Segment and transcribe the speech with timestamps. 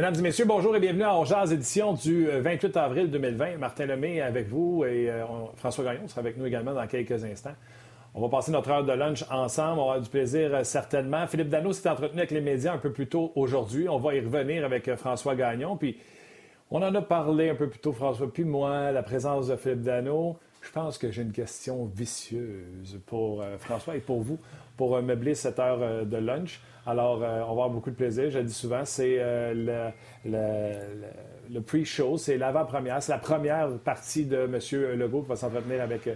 [0.00, 3.58] Mesdames et messieurs, bonjour et bienvenue à Ongeaz, édition du 28 euh, avril 2020.
[3.58, 7.52] Martin Lemay avec vous et euh, François Gagnon sera avec nous également dans quelques instants.
[8.14, 9.78] On va passer notre heure de lunch ensemble.
[9.78, 11.26] On avoir du plaisir euh, certainement.
[11.26, 13.90] Philippe Dano s'est entretenu avec les médias un peu plus tôt aujourd'hui.
[13.90, 15.76] On va y revenir avec François Gagnon.
[15.76, 15.98] Puis
[16.70, 19.82] on en a parlé un peu plus tôt, François, puis moi, la présence de Philippe
[19.82, 20.38] Dano.
[20.62, 24.38] Je pense que j'ai une question vicieuse pour François et pour vous
[24.80, 26.58] pour meubler cette heure de lunch.
[26.86, 28.30] Alors, euh, on va avoir beaucoup de plaisir.
[28.30, 29.92] Je le dis souvent, c'est euh,
[30.24, 34.58] le, pre-show, c'est l'avant-première, c'est la première partie de M.
[34.98, 36.14] Legault qui va s'entretenir avec euh,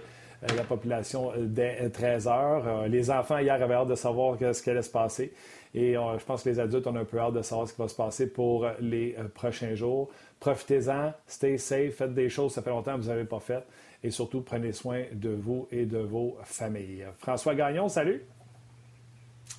[0.56, 2.88] la population dès 13 heures.
[2.88, 5.34] les enfants, hier, avaient hâte de savoir ce qui allait se passer.
[5.74, 7.88] Et je pense que les adultes ont un peu hâte de savoir ce qui va
[7.88, 10.08] se passer pour les prochains jours.
[10.40, 13.64] Profitez-en, stay safe, faites des choses, ça fait longtemps que vous n'avez pas fait.
[14.02, 17.06] Et surtout, prenez soin de vous et de vos familles.
[17.18, 18.22] François Gagnon, salut!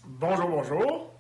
[0.08, 1.12] Bonjour, bonjour.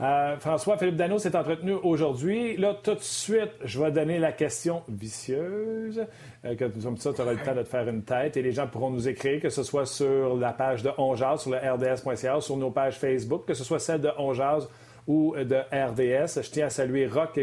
[0.00, 2.56] Euh, François Philippe Dano s'est entretenu aujourd'hui.
[2.56, 6.04] Là, tout de suite, je vais donner la question vicieuse.
[6.44, 8.66] Euh, comme ça, tu auras le temps de te faire une tête et les gens
[8.66, 12.56] pourront nous écrire, que ce soit sur la page de Onjaz, sur le RDS.ca, sur
[12.56, 14.68] nos pages Facebook, que ce soit celle de Onjaz
[15.06, 16.42] ou de RDS.
[16.42, 17.38] Je tiens à saluer Rock,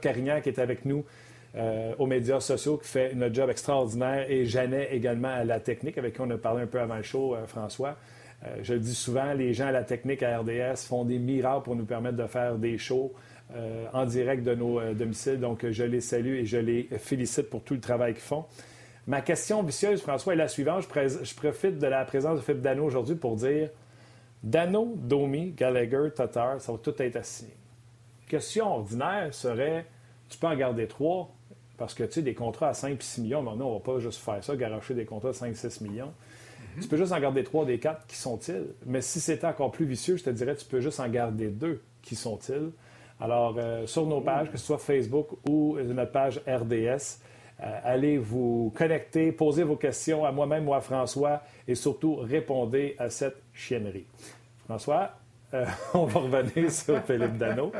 [0.00, 1.04] Carignan qui est avec nous
[1.56, 5.96] euh, aux médias sociaux, qui fait un job extraordinaire, et Jeannet également à la technique,
[5.96, 7.96] avec qui on a parlé un peu avant le show, François.
[8.44, 11.64] Euh, je le dis souvent, les gens à la technique à RDS font des miracles
[11.64, 13.12] pour nous permettre de faire des shows
[13.54, 15.40] euh, en direct de nos euh, domiciles.
[15.40, 18.44] Donc, je les salue et je les félicite pour tout le travail qu'ils font.
[19.06, 20.82] Ma question vicieuse, François, est la suivante.
[20.82, 23.70] Je, profite de la présence de Philippe Dano aujourd'hui pour dire
[24.42, 27.54] Dano, Domi, Gallagher, Tatar, ça va tout être assigné.
[28.28, 29.86] Question ordinaire serait
[30.28, 31.34] tu peux en garder trois
[31.78, 33.98] parce que tu sais, des contrats à 5 6 millions, maintenant, on ne va pas
[34.00, 36.12] juste faire ça, garocher des contrats de 5-6 millions.
[36.80, 38.06] Tu peux juste en garder trois des quatre.
[38.06, 38.66] Qui sont-ils?
[38.86, 41.80] Mais si c'était encore plus vicieux, je te dirais, tu peux juste en garder deux.
[42.02, 42.70] Qui sont-ils?
[43.20, 47.20] Alors, euh, sur nos pages, que ce soit Facebook ou notre page RDS,
[47.60, 52.94] euh, allez vous connecter, posez vos questions à moi-même ou à François et surtout répondez
[52.98, 54.06] à cette chiennerie.
[54.64, 55.10] François,
[55.54, 55.64] euh,
[55.94, 57.72] on va revenir sur Philippe Dano.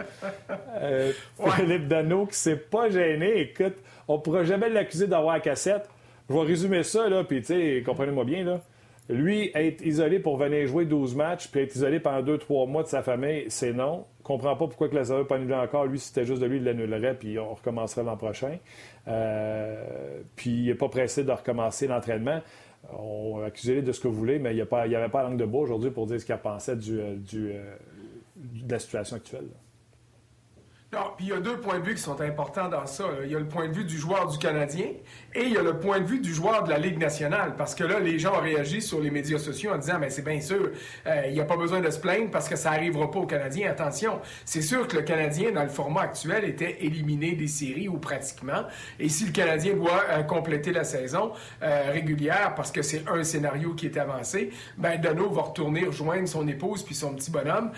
[1.57, 3.41] Philippe Dano qui s'est pas gêné.
[3.41, 3.77] Écoute,
[4.09, 5.89] on pourra jamais l'accuser d'avoir la cassette.
[6.29, 8.61] Je vais résumer ça, là, puis tu sais, comprenez-moi bien, là.
[9.09, 12.89] Lui, être isolé pour venir jouer 12 matchs, puis être isolé pendant 2-3 mois de
[12.89, 14.05] sa famille, c'est non.
[14.19, 15.87] Je comprends pas pourquoi que la n'a pas annulé encore.
[15.87, 18.59] Lui, si c'était juste de lui, il l'annulerait, puis on recommencerait l'an prochain.
[19.07, 22.41] Euh, puis il n'est pas pressé de recommencer l'entraînement.
[22.93, 25.63] On accusez-le de ce que vous voulez, mais il n'y avait pas langue de bois
[25.63, 27.63] aujourd'hui pour dire ce qu'il pensait du, euh, du, euh,
[28.37, 29.49] de la situation actuelle.
[30.91, 33.05] Non, il y a deux points de vue qui sont importants dans ça.
[33.23, 34.87] Il y a le point de vue du joueur du Canadien
[35.35, 37.57] et il y a le point de vue du joueur de la Ligue nationale.
[37.59, 40.25] Parce que là, les gens ont réagi sur les médias sociaux en disant, mais c'est
[40.25, 40.71] bien sûr,
[41.07, 43.27] euh, il n'y a pas besoin de se plaindre parce que ça n'arrivera pas au
[43.27, 43.71] Canadien.
[43.71, 47.99] Attention, c'est sûr que le Canadien, dans le format actuel, était éliminé des séries ou
[47.99, 48.63] pratiquement.
[48.99, 51.33] Et si le Canadien doit euh, compléter la saison
[51.63, 56.27] euh, régulière parce que c'est un scénario qui est avancé, ben Dono va retourner rejoindre
[56.27, 57.73] son épouse puis son petit bonhomme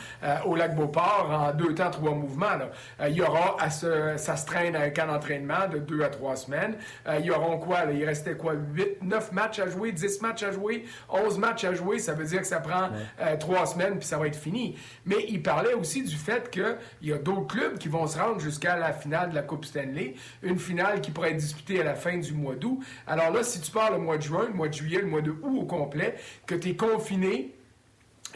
[0.46, 2.56] au lac Beauport en deux temps, trois mouvements.
[2.56, 2.70] Là.
[3.00, 6.36] Euh, il y aura, à ça se traîne un camp d'entraînement de deux à trois
[6.36, 6.76] semaines.
[7.06, 7.84] Euh, il y auront quoi?
[7.92, 8.54] il restait quoi?
[8.54, 11.98] 8, 9 matchs à jouer, 10 matchs à jouer, 11 matchs à jouer?
[11.98, 14.76] Ça veut dire que ça prend euh, trois semaines puis ça va être fini.
[15.06, 18.40] Mais il parlait aussi du fait qu'il y a d'autres clubs qui vont se rendre
[18.40, 20.14] jusqu'à la finale de la Coupe Stanley.
[20.42, 22.80] Une finale qui pourrait être disputée à la fin du mois d'août.
[23.06, 25.22] Alors là, si tu parles le mois de juin, le mois de juillet, le mois
[25.22, 27.54] de août au complet, que tu es confiné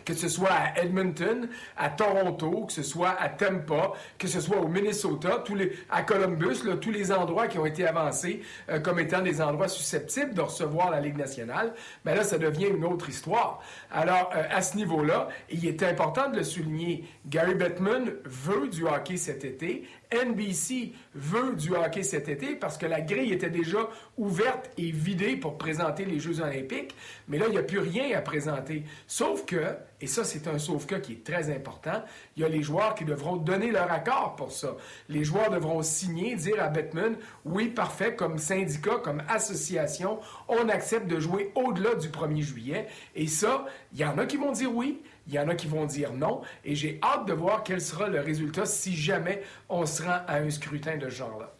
[0.04, 4.58] que ce soit à Edmonton, à Toronto, que ce soit à Tampa, que ce soit
[4.58, 5.42] au Minnesota,
[5.90, 10.34] à Columbus, tous les endroits qui ont été avancés euh, comme étant des endroits susceptibles
[10.34, 11.74] de recevoir la Ligue nationale,
[12.04, 13.62] bien là, ça devient une autre histoire.
[13.90, 18.86] Alors, euh, à ce niveau-là, il est important de le souligner, Gary Bettman veut du
[18.86, 23.88] hockey cet été, NBC veut du hockey cet été parce que la grille était déjà
[24.16, 26.94] ouverte et vidée pour présenter les Jeux olympiques,
[27.28, 28.84] mais là, il n'y a plus rien à présenter.
[29.06, 32.04] Sauf que, et ça, c'est un sauf-cas qui est très important,
[32.36, 34.76] il y a les joueurs qui devront donner leur accord pour ça.
[35.08, 37.16] Les joueurs devront signer, dire à Bettman,
[37.46, 42.86] oui, parfait, comme syndicat, comme association, on accepte de jouer au-delà du 1er juillet.
[43.14, 43.64] Et ça,
[43.94, 46.12] il y en a qui vont dire oui, il y en a qui vont dire
[46.12, 49.40] non, et j'ai hâte de voir quel sera le résultat si jamais
[49.70, 51.50] on se rend à un scrutin de ce genre-là.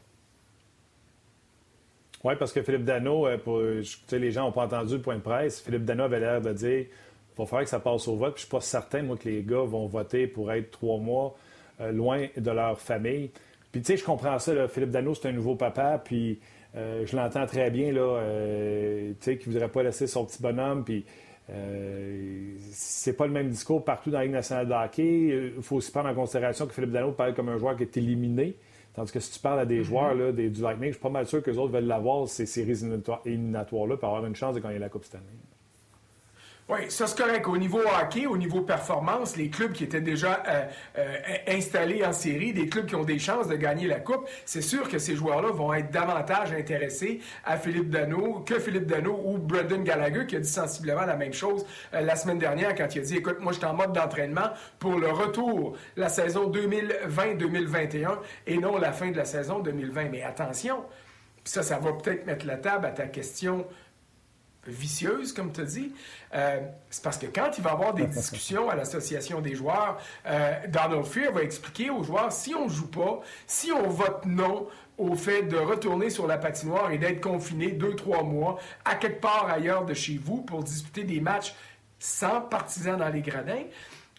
[2.23, 5.23] Oui, parce que Philippe Dano, euh, pour, les gens n'ont pas entendu le point de
[5.23, 6.87] presse, Philippe Dano avait l'air de dire
[7.35, 8.35] il va falloir que ça passe au vote.
[8.35, 10.99] Puis je ne suis pas certain, moi, que les gars vont voter pour être trois
[10.99, 11.35] mois
[11.81, 13.31] euh, loin de leur famille.
[13.73, 14.69] Puis, tu sais, je comprends ça.
[14.69, 16.01] Philippe Dano, c'est un nouveau papa.
[16.05, 16.39] Puis,
[16.77, 18.21] euh, je l'entends très bien, là.
[18.21, 20.85] tu sais, qu'il ne voudrait pas laisser son petit bonhomme.
[20.85, 21.05] Puis,
[21.51, 25.53] euh, c'est pas le même discours partout dans la Ligue nationale de hockey.
[25.57, 27.97] Il faut aussi prendre en considération que Philippe Dano parle comme un joueur qui est
[27.97, 28.57] éliminé.
[28.95, 29.85] Tandis que si tu parles à des mm-hmm.
[29.85, 32.29] joueurs là, des, du Lightning, je suis pas mal sûr que les autres veulent l'avoir,
[32.29, 32.81] ces séries
[33.27, 35.25] éliminatoires-là, pour avoir une chance de gagner la Coupe cette année.
[36.67, 37.47] Oui, ça c'est correct.
[37.47, 40.65] Au niveau hockey, au niveau performance, les clubs qui étaient déjà euh,
[40.97, 41.17] euh,
[41.47, 44.89] installés en série, des clubs qui ont des chances de gagner la Coupe, c'est sûr
[44.89, 49.85] que ces joueurs-là vont être davantage intéressés à Philippe Dano que Philippe Dano ou Brendan
[49.85, 53.05] Gallagher qui a dit sensiblement la même chose euh, la semaine dernière quand il a
[53.05, 58.09] dit écoute, moi je suis en mode d'entraînement pour le retour, la saison 2020-2021
[58.47, 60.09] et non la fin de la saison 2020.
[60.11, 60.83] Mais attention,
[61.45, 63.67] ça, ça va peut-être mettre la table à ta question
[64.67, 65.93] vicieuse, comme tu as dit,
[66.35, 69.99] euh, c'est parce que quand il va y avoir des discussions à l'association des joueurs,
[70.27, 74.25] euh, Donald Fear va expliquer aux joueurs si on ne joue pas, si on vote
[74.27, 74.67] non
[74.97, 79.21] au fait de retourner sur la patinoire et d'être confiné deux, trois mois à quelque
[79.21, 81.55] part ailleurs de chez vous pour disputer des matchs
[81.99, 83.65] sans partisans dans les gradins,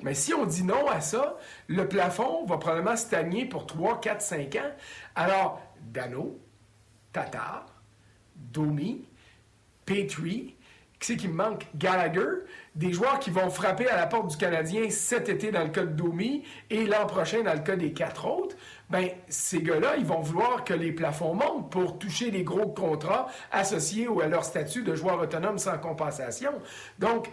[0.02, 1.38] mais si on dit non à ça,
[1.68, 4.72] le plafond va probablement stagner pour 3, 4, 5 ans.
[5.16, 6.40] Alors, Dano,
[7.14, 7.66] Tatar,
[8.36, 9.08] Domi,
[9.86, 10.56] Petrie,
[11.00, 11.68] qui c'est qui me manque?
[11.76, 15.70] Gallagher, des joueurs qui vont frapper à la porte du Canadien cet été dans le
[15.70, 18.56] cas de Domi et l'an prochain dans le cas des quatre autres.
[18.90, 23.28] Ben, ces gars-là, ils vont vouloir que les plafonds montent pour toucher les gros contrats
[23.52, 26.52] associés ou à leur statut de joueur autonome sans compensation.
[27.00, 27.30] Donc,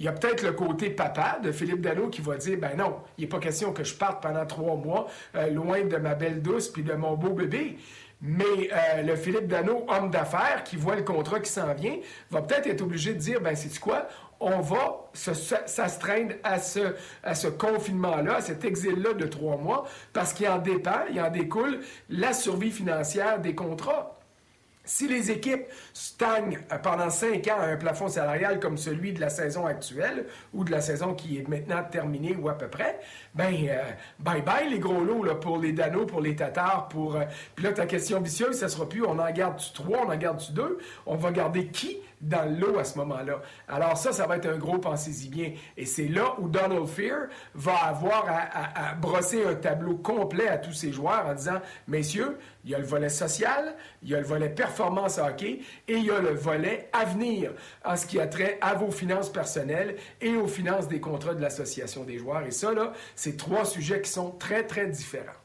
[0.00, 2.96] il y a peut-être le côté papa de Philippe Dano qui va dire ben non,
[3.18, 5.06] il n'est pas question que je parte pendant trois mois
[5.36, 7.76] euh, loin de ma belle douce puis de mon beau bébé.
[8.22, 11.96] Mais euh, le Philippe Dano, homme d'affaires, qui voit le contrat qui s'en vient,
[12.30, 14.08] va peut-être être obligé de dire, ben c'est quoi,
[14.40, 20.32] on va s'astreindre à ce, à ce confinement-là, à cet exil-là de trois mois, parce
[20.32, 24.19] qu'il en dépend, il en découle la survie financière des contrats.
[24.90, 29.30] Si les équipes stagnent pendant cinq ans à un plafond salarial comme celui de la
[29.30, 32.98] saison actuelle ou de la saison qui est maintenant terminée ou à peu près,
[33.32, 33.82] ben euh,
[34.18, 37.14] bye bye les gros lots pour les Danos, pour les Tatars, pour.
[37.14, 37.22] Euh,
[37.54, 40.50] puis là, ta question vicieuse, ça sera plus on en garde-tu trois, on en garde-tu
[40.50, 41.98] deux, on va garder qui?
[42.20, 43.40] Dans l'eau à ce moment-là.
[43.68, 45.52] Alors ça, ça va être un gros pensez-y bien.
[45.76, 50.72] Et c'est là où Donald Fear va avoir à, brosser un tableau complet à tous
[50.72, 54.26] ses joueurs en disant, messieurs, il y a le volet social, il y a le
[54.26, 57.52] volet performance hockey et il y a le volet avenir
[57.84, 61.40] en ce qui a trait à vos finances personnelles et aux finances des contrats de
[61.40, 62.44] l'association des joueurs.
[62.44, 65.39] Et ça, là, c'est trois sujets qui sont très, très différents.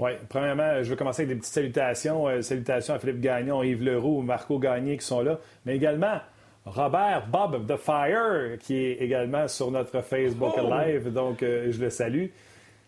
[0.00, 2.26] Oui, premièrement, je veux commencer avec des petites salutations.
[2.26, 6.20] Euh, salutations à Philippe Gagnon, Yves Leroux, Marco Gagné qui sont là, mais également
[6.64, 10.70] Robert Bob The Fire qui est également sur notre Facebook oh!
[10.70, 12.28] Live, donc euh, je le salue.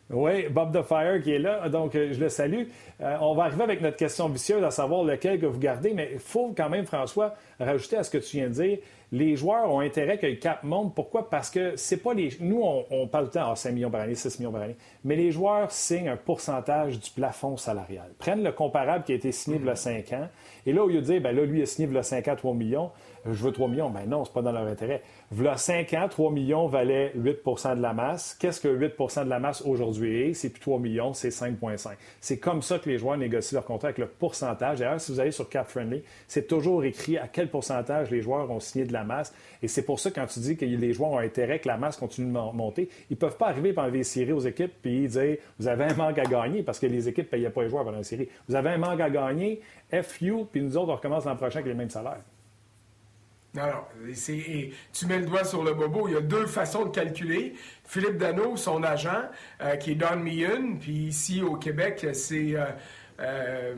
[0.09, 2.62] Oui, Bob The Fire qui est là, donc euh, je le salue.
[2.99, 6.19] on va arriver avec notre question vicieuse à savoir lequel que vous gardez, mais il
[6.19, 8.78] faut quand même, François, rajouter à ce que tu viens de dire
[9.12, 10.95] les joueurs ont intérêt que le cap monte.
[10.95, 11.28] Pourquoi?
[11.28, 12.31] Parce que c'est pas les.
[12.40, 14.76] Nous, on, parle tout le temps, ah, 5 millions par année, 6 millions par année.
[15.04, 18.11] Mais les joueurs signent un pourcentage du plafond salarial.
[18.19, 20.28] Prennent le comparable qui a été signé il y a 5 ans.
[20.64, 22.02] Et là, au lieu de dire, ben là, lui, il a signé il y a
[22.02, 22.90] 5 ans 3 millions,
[23.26, 23.90] je veux 3 millions.
[23.90, 25.02] Ben non, c'est pas dans leur intérêt.
[25.31, 28.35] Il y a 5 ans, 3 millions valait 8% de la masse.
[28.40, 30.35] Qu'est-ce que 8% de la masse aujourd'hui est?
[30.35, 31.90] C'est plus 3 millions, c'est 5,5.
[32.21, 34.78] C'est comme ça que les joueurs négocient leur contrat avec le pourcentage.
[34.78, 38.50] D'ailleurs, si vous allez sur Cap Friendly, c'est toujours écrit à quel pourcentage les joueurs
[38.50, 39.35] ont signé de la masse.
[39.62, 41.97] Et c'est pour ça, quand tu dis que les joueurs ont intérêt que la masse
[41.97, 45.37] continue de monter, ils ne peuvent pas arriver pendant les séries aux équipes puis dire
[45.59, 47.85] Vous avez un manque à gagner parce que les équipes ne payaient pas les joueurs
[47.85, 48.28] pendant la série.
[48.49, 49.61] Vous avez un manque à gagner,
[50.02, 52.23] FU, puis nous autres, on recommence l'an prochain avec les mêmes salaires.
[53.54, 53.62] Non.
[54.09, 56.09] Et tu mets le doigt sur le bobo.
[56.09, 57.52] Il y a deux façons de calculer.
[57.85, 59.11] Philippe Dano, son agent,
[59.61, 62.54] euh, qui est Don Meehan, puis ici au Québec, c'est.
[62.54, 62.64] Euh,
[63.21, 63.75] euh,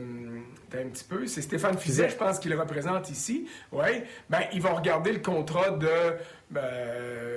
[0.80, 3.46] un petit peu, c'est Stéphane Fizet, je pense qu'il le représente ici.
[3.72, 4.02] Oui.
[4.30, 5.88] Ben, ils vont regarder le contrat de
[6.50, 6.62] ben,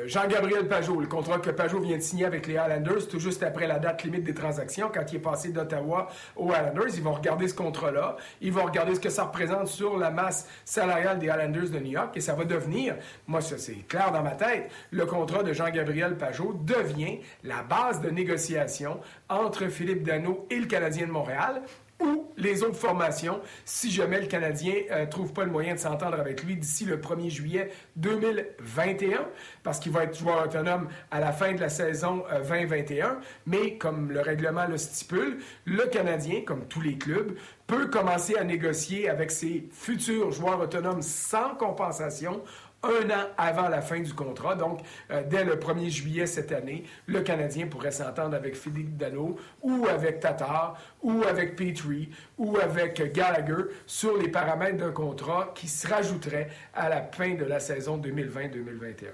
[0.06, 3.67] Jean-Gabriel Pajot, le contrat que Pajot vient de signer avec les Highlanders, tout juste après
[3.67, 6.89] la date limite des transactions, quand il est passé d'Ottawa aux Highlanders.
[6.96, 8.17] Ils vont regarder ce contrat-là.
[8.41, 11.91] Ils vont regarder ce que ça représente sur la masse salariale des Highlanders de New
[11.91, 12.15] York.
[12.15, 12.96] Et ça va devenir,
[13.27, 18.01] moi, ça c'est clair dans ma tête, le contrat de Jean-Gabriel Pajot devient la base
[18.01, 21.62] de négociation entre Philippe Dano et le Canadien de Montréal
[22.00, 25.80] ou les autres formations si jamais le Canadien ne euh, trouve pas le moyen de
[25.80, 29.27] s'entendre avec lui d'ici le 1er juillet 2021,
[29.63, 33.06] parce qu'il va être joueur autonome à la fin de la saison 2021.
[33.06, 33.13] Euh,
[33.48, 37.36] Mais comme le règlement le stipule, le Canadien, comme tous les clubs,
[37.66, 42.42] peut commencer à négocier avec ses futurs joueurs autonomes sans compensation
[42.84, 44.56] un an avant la fin du contrat.
[44.56, 44.82] Donc,
[45.12, 49.86] euh, dès le 1er juillet cette année, le Canadien pourrait s'entendre avec Philippe Dano ou
[49.88, 55.88] avec Tatar ou avec Petrie ou avec Gallagher sur les paramètres d'un contrat qui se
[55.88, 59.08] rajouterait à la fin de la saison 2020-2021.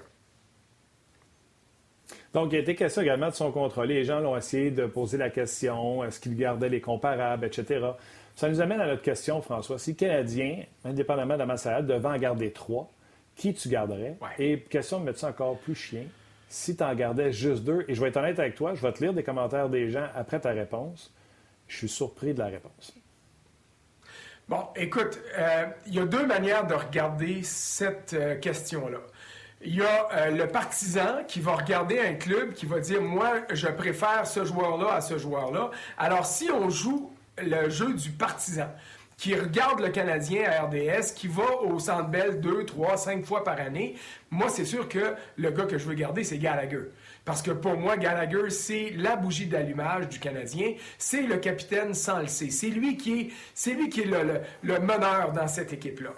[2.34, 3.86] Donc, il y a été question également de son contrat.
[3.86, 7.86] Les gens l'ont essayé de poser la question, est-ce qu'il gardait les comparables, etc.
[8.34, 9.78] Ça nous amène à notre question, François.
[9.78, 12.90] Si le Canadien, indépendamment de la masse devant en garder trois,
[13.36, 14.16] qui tu garderais?
[14.38, 16.04] Et question de mettre ça encore plus chien,
[16.48, 18.92] si tu en gardais juste deux, et je vais être honnête avec toi, je vais
[18.92, 21.12] te lire des commentaires des gens après ta réponse.
[21.66, 22.94] Je suis surpris de la réponse.
[24.46, 28.98] Bon, écoute, euh, il y a deux manières de regarder cette euh, question-là.
[29.62, 33.40] Il y a euh, le partisan qui va regarder un club qui va dire Moi,
[33.50, 35.70] je préfère ce joueur-là à ce joueur-là.
[35.96, 38.68] Alors, si on joue le jeu du partisan,
[39.16, 43.44] qui regarde le Canadien à RDS, qui va au Centre Bell deux, trois, cinq fois
[43.44, 43.94] par année,
[44.30, 46.90] moi, c'est sûr que le gars que je veux garder, c'est Gallagher.
[47.24, 50.74] Parce que pour moi, Gallagher, c'est la bougie d'allumage du Canadien.
[50.98, 52.50] C'est le capitaine sans le C.
[52.50, 56.10] C'est lui qui est, c'est lui qui est le, le meneur dans cette équipe-là.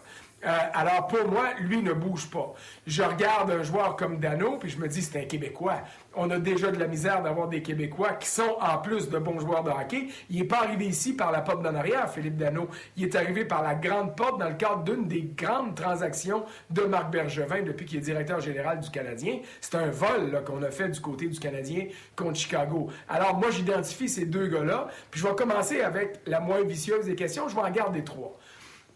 [0.46, 2.54] Euh, alors, pour moi, lui ne bouge pas.
[2.86, 5.82] Je regarde un joueur comme Dano, puis je me dis, c'est un Québécois.
[6.14, 9.40] On a déjà de la misère d'avoir des Québécois qui sont, en plus de bons
[9.40, 10.06] joueurs de hockey.
[10.30, 12.68] Il n'est pas arrivé ici par la porte d'en arrière, Philippe Dano.
[12.96, 16.82] Il est arrivé par la grande porte dans le cadre d'une des grandes transactions de
[16.82, 19.40] Marc Bergevin depuis qu'il est directeur général du Canadien.
[19.60, 22.88] C'est un vol qu'on a fait du côté du Canadien contre Chicago.
[23.08, 27.16] Alors, moi, j'identifie ces deux gars-là, puis je vais commencer avec la moins vicieuse des
[27.16, 27.48] questions.
[27.48, 28.38] Je vais en garder trois.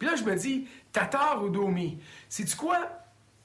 [0.00, 1.98] Puis là, je me dis, Tatar ou Domi?
[2.28, 2.78] C'est-tu quoi?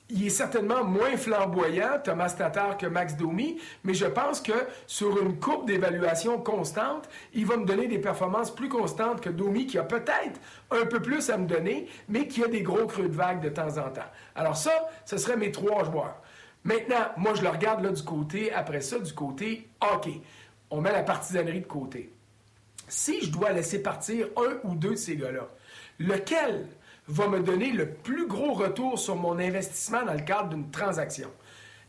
[0.08, 4.54] Il est certainement moins flamboyant, Thomas Tatar, que Max Domi, mais je pense que
[4.86, 9.66] sur une courbe d'évaluation constante, il va me donner des performances plus constantes que Domi,
[9.66, 13.08] qui a peut-être un peu plus à me donner, mais qui a des gros creux
[13.08, 14.12] de vague de temps en temps.
[14.36, 16.22] Alors ça, ce serait mes trois joueurs.
[16.64, 20.10] Maintenant, moi, je le regarde là du côté, après ça, du côté OK.
[20.70, 22.12] On met la partisanerie de côté.
[22.88, 25.48] Si je dois laisser partir un ou deux de ces gars-là,
[26.00, 26.68] lequel
[27.08, 31.30] va me donner le plus gros retour sur mon investissement dans le cadre d'une transaction?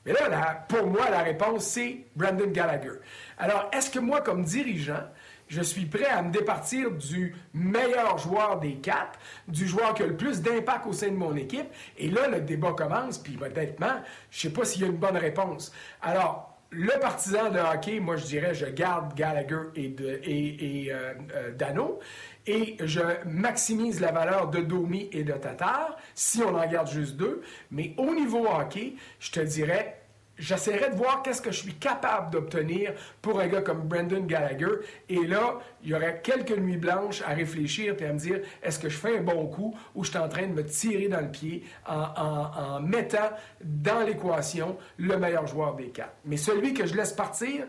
[0.05, 2.93] Mais là, pour moi, la réponse, c'est Brandon Gallagher.
[3.39, 5.03] Alors, est-ce que moi, comme dirigeant,
[5.49, 9.19] je suis prêt à me départir du meilleur joueur des quatre,
[9.49, 11.67] du joueur qui a le plus d'impact au sein de mon équipe?
[11.99, 14.97] Et là, le débat commence, puis honnêtement, je ne sais pas s'il y a une
[14.97, 15.73] bonne réponse.
[16.03, 22.01] Alors, le partisan de hockey, moi, je dirais, je garde Gallagher et, euh, euh, Dano
[22.47, 27.17] et je maximise la valeur de Domi et de Tatar si on en garde juste
[27.17, 27.43] deux.
[27.71, 30.01] Mais au niveau hockey, je te dirais,
[30.39, 34.81] j'essaierai de voir qu'est-ce que je suis capable d'obtenir pour un gars comme Brendan Gallagher.
[35.09, 38.79] Et là, il y aurait quelques nuits blanches à réfléchir et à me dire est-ce
[38.79, 41.21] que je fais un bon coup ou je suis en train de me tirer dans
[41.21, 43.31] le pied en, en mettant
[43.63, 46.15] dans l'équation le meilleur joueur des quatre.
[46.25, 47.65] Mais celui que je laisse partir,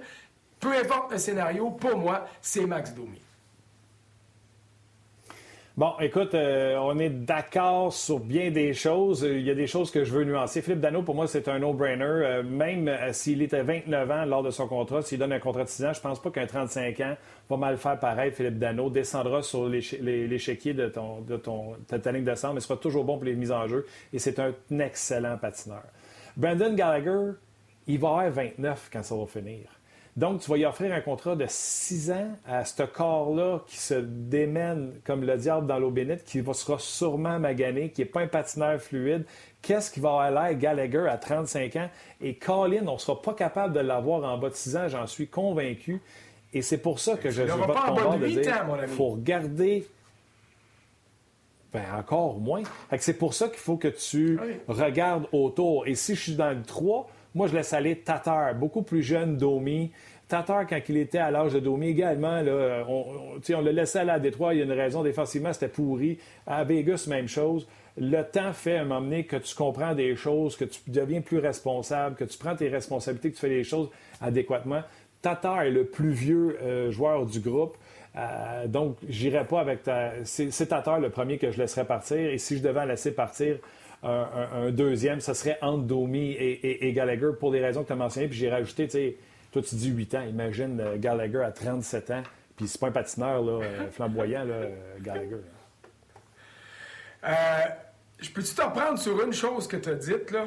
[0.59, 3.21] peu importe le scénario, pour moi, c'est Max Domi.
[5.77, 9.21] Bon, écoute, euh, on est d'accord sur bien des choses.
[9.21, 10.63] Il y a des choses que je veux nuancer.
[10.63, 12.03] Philippe Dano, pour moi, c'est un no-brainer.
[12.03, 15.65] Euh, même euh, s'il était 29 ans lors de son contrat, s'il donne un contrat
[15.65, 17.15] de 6 ans, je pense pas qu'un 35 ans
[17.47, 18.31] va mal faire pareil.
[18.31, 22.77] Philippe Dano descendra sur l'échiquier de, ton, de ton, ta ligne de centre, mais sera
[22.77, 23.85] toujours bon pour les mises en jeu.
[24.11, 25.83] Et c'est un excellent patineur.
[26.35, 27.33] Brandon Gallagher,
[27.85, 29.76] il va avoir 29 quand ça va finir.
[30.17, 33.93] Donc, tu vas y offrir un contrat de six ans à ce corps-là qui se
[33.93, 38.21] démène comme le diable dans l'eau bénite, qui va, sera sûrement magané, qui n'est pas
[38.21, 39.25] un patineur fluide.
[39.61, 41.89] Qu'est-ce qui va avoir l'air Gallagher à 35 ans?
[42.19, 45.05] Et Colin, on ne sera pas capable de l'avoir en bas de 6 ans, j'en
[45.05, 46.01] suis convaincu.
[46.51, 49.09] Et c'est pour ça que je, vais pas bas de 8 ans, mon Il faut
[49.09, 49.87] regarder
[51.71, 52.63] ben encore moins.
[52.97, 55.85] c'est pour ça qu'il faut que tu regardes autour.
[55.85, 57.07] Et si je suis dans le 3,
[57.37, 59.91] moi, je laisse aller Tatar, beaucoup plus jeune, Domi.
[60.27, 64.09] Tatar, quand il était à l'âge de Domi, également, là, on, on, le laissait aller
[64.09, 64.55] à Détroit.
[64.55, 65.03] Il y a une raison.
[65.03, 66.17] Défensivement, c'était pourri.
[66.47, 67.67] À Vegas, même chose.
[67.95, 72.15] Le temps fait à un que tu comprends des choses, que tu deviens plus responsable,
[72.15, 73.89] que tu prends tes responsabilités, que tu fais les choses
[74.19, 74.81] adéquatement.
[75.21, 77.77] Tatar est le plus vieux euh, joueur du groupe.
[78.17, 80.11] Euh, donc, j'irai pas avec ta.
[80.23, 82.17] C'est Tatar le premier que je laisserais partir.
[82.17, 83.57] Et si je devais laisser partir
[84.03, 88.27] un, deuxième, ce serait Andomi et, et, Gallagher pour les raisons que tu as mentionnées.
[88.27, 89.15] Puis j'ai rajouté, tu sais,
[89.51, 90.21] toi tu dis 8 ans.
[90.21, 92.23] Imagine euh, Gallagher à 37 ans.
[92.55, 93.59] Puis c'est pas un patineur là,
[93.91, 94.67] flamboyant, là,
[94.99, 95.37] Gallagher.
[98.19, 100.45] je peux-tu t'en prendre sur une chose que tu as dite, là?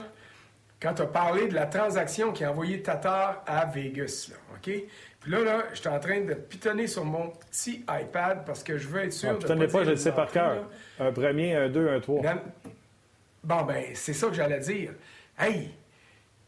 [0.81, 4.31] quand tu as parlé de la transaction qui a envoyé Tatar à Vegas.
[4.31, 4.73] Là, OK?
[5.21, 8.79] Puis là, là, je suis en train de pitonner sur mon petit iPad parce que
[8.79, 9.67] je veux être sûr ah, de.
[9.67, 10.65] pas, pas je le sais par cœur.
[10.99, 12.23] Un premier, un deux, un trois.
[13.45, 14.93] Bon, ben, c'est ça que j'allais dire.
[15.39, 15.71] Hey,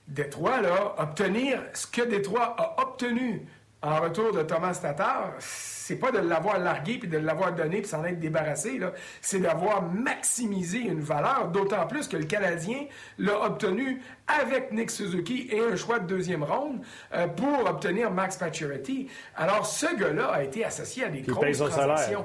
[0.08, 3.46] Détroit, là, obtenir ce que Détroit a obtenu
[3.82, 7.88] en retour de Thomas Tatar, c'est pas de l'avoir largué puis de l'avoir donné puis
[7.88, 8.78] s'en être débarrassé,
[9.20, 12.86] c'est d'avoir maximisé une valeur, d'autant plus que le Canadien
[13.18, 16.80] l'a obtenu avec Nick Suzuki et un choix de deuxième ronde
[17.12, 19.08] euh, pour obtenir Max Pacioretty.
[19.34, 22.24] Alors, ce gars-là a été associé à des grosses transactions.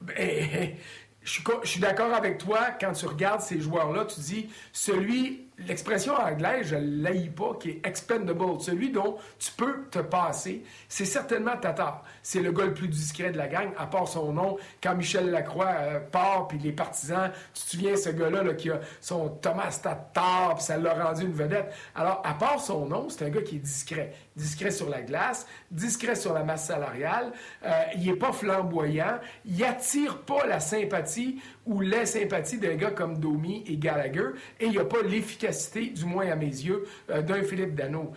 [0.00, 0.16] Ben,
[1.24, 6.68] je suis, d'accord avec toi, quand tu regardes ces joueurs-là, tu dis, celui, l'expression anglaise,
[6.68, 12.04] je l'haïs pas, qui est expendable, celui dont tu peux te passer, c'est certainement Tatar.
[12.22, 14.56] C'est le gars le plus discret de la gang, à part son nom.
[14.82, 18.80] Quand Michel Lacroix euh, part, puis les partisans, tu te souviens, ce gars-là qui a
[19.00, 21.72] son Thomas Tatar, puis ça l'a rendu une vedette.
[21.94, 24.12] Alors, à part son nom, c'est un gars qui est discret.
[24.36, 27.32] Discret sur la glace, discret sur la masse salariale,
[27.64, 32.90] euh, il n'est pas flamboyant, il attire pas la sympathie ou les sympathies d'un gars
[32.90, 36.84] comme Domi et Gallagher, et il n'y a pas l'efficacité, du moins à mes yeux,
[37.10, 38.12] euh, d'un Philippe Dano.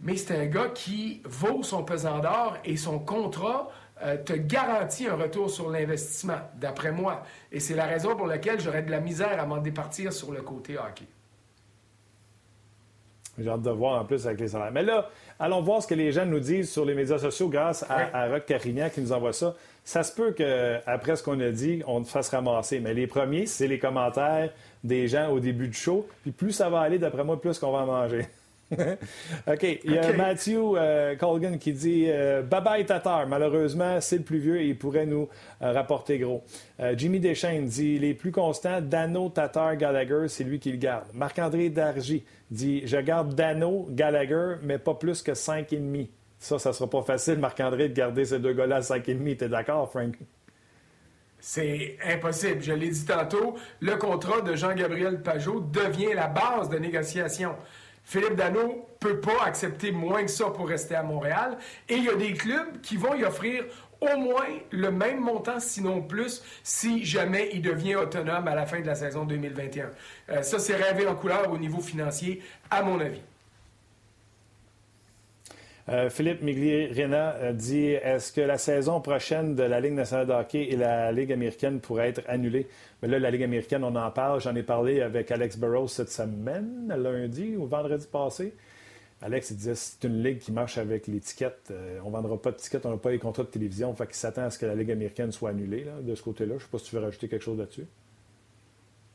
[0.00, 3.70] Mais c'est un gars qui vaut son pesant d'or et son contrat
[4.02, 7.24] euh, te garantit un retour sur l'investissement, d'après moi.
[7.50, 10.42] Et c'est la raison pour laquelle j'aurais de la misère à m'en départir sur le
[10.42, 11.06] côté hockey.
[13.38, 14.72] J'ai hâte de voir en plus avec les salaires.
[14.72, 17.84] Mais là, allons voir ce que les gens nous disent sur les médias sociaux grâce
[17.88, 19.54] à, Rock Carignan qui nous envoie ça.
[19.84, 22.80] Ça se peut qu'après ce qu'on a dit, on te fasse ramasser.
[22.80, 24.50] Mais les premiers, c'est les commentaires
[24.84, 26.06] des gens au début du show.
[26.22, 28.26] Puis plus ça va aller, d'après moi, plus qu'on va en manger.
[29.46, 29.80] OK.
[29.84, 33.26] Il y a Matthew euh, Colgan qui dit euh, Bye bye Tatar.
[33.26, 35.28] Malheureusement, c'est le plus vieux et il pourrait nous
[35.62, 36.44] euh, rapporter gros.
[36.94, 41.06] Jimmy Deschaines dit Les plus constants, Dano, Tatar, Gallagher, c'est lui qui le garde.
[41.14, 46.08] Marc-André Dargy dit Je garde Dano, Gallagher, mais pas plus que 5,5.
[46.38, 49.36] Ça, ça sera pas facile, Marc-André, de garder ces deux gars-là à 5,5.
[49.36, 50.14] T'es d'accord, Frank?
[51.40, 52.62] C'est impossible.
[52.62, 57.54] Je l'ai dit tantôt, le contrat de Jean-Gabriel Pajot devient la base de négociation.
[58.08, 61.58] Philippe Dano peut pas accepter moins que ça pour rester à Montréal.
[61.90, 63.66] Et il y a des clubs qui vont y offrir
[64.00, 68.80] au moins le même montant, sinon plus, si jamais il devient autonome à la fin
[68.80, 69.90] de la saison 2021.
[70.30, 73.20] Euh, ça, c'est rêvé en couleur au niveau financier, à mon avis.
[75.90, 80.64] Euh, Philippe Migli-Rena dit Est-ce que la saison prochaine de la Ligue nationale de hockey
[80.64, 82.66] et la Ligue américaine pourrait être annulée
[83.00, 84.40] Mais là, la Ligue américaine, on en parle.
[84.42, 88.52] J'en ai parlé avec Alex Burrows cette semaine, lundi ou vendredi passé.
[89.20, 91.70] Alex il disait c'est une ligue qui marche avec l'étiquette.
[91.70, 93.92] Euh, on ne vendra pas de tickets, on n'a pas les contrats de télévision.
[93.94, 96.50] Fait qu'il s'attend à ce que la Ligue américaine soit annulée de ce côté-là.
[96.50, 97.86] Je ne sais pas si tu veux rajouter quelque chose là-dessus.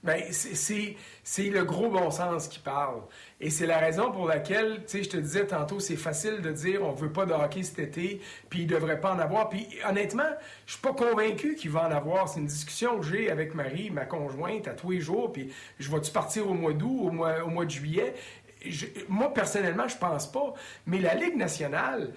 [0.04, 3.02] Bien, c'est le gros bon sens qui parle.
[3.39, 6.52] Et c'est la raison pour laquelle, tu sais, je te disais tantôt, c'est facile de
[6.52, 9.48] dire on veut pas de hockey cet été, puis il devrait pas en avoir.
[9.48, 10.30] Puis honnêtement,
[10.66, 12.28] je suis pas convaincu qu'il va en avoir.
[12.28, 15.32] C'est une discussion que j'ai avec Marie, ma conjointe, à tous les jours.
[15.32, 18.13] Puis je vais-tu partir au mois d'août, au mois, au mois de juillet?
[19.10, 20.54] moi, personnellement, je pense pas.
[20.86, 22.13] Mais la Ligue nationale,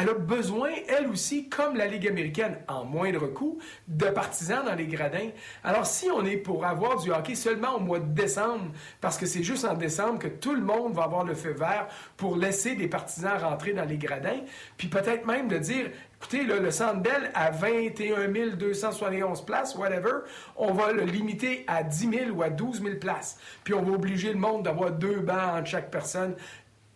[0.00, 4.74] elle a besoin, elle aussi, comme la Ligue américaine, en moindre coût, de partisans dans
[4.74, 5.30] les gradins.
[5.62, 9.26] Alors, si on est pour avoir du hockey seulement au mois de décembre, parce que
[9.26, 12.74] c'est juste en décembre que tout le monde va avoir le feu vert pour laisser
[12.74, 14.40] des partisans rentrer dans les gradins,
[14.76, 20.20] puis peut-être même de dire, écoutez, le Centre Bell à 21 271 places, whatever,
[20.56, 23.38] on va le limiter à 10 000 ou à 12 000 places.
[23.62, 26.34] Puis on va obliger le monde d'avoir deux bancs entre chaque personne.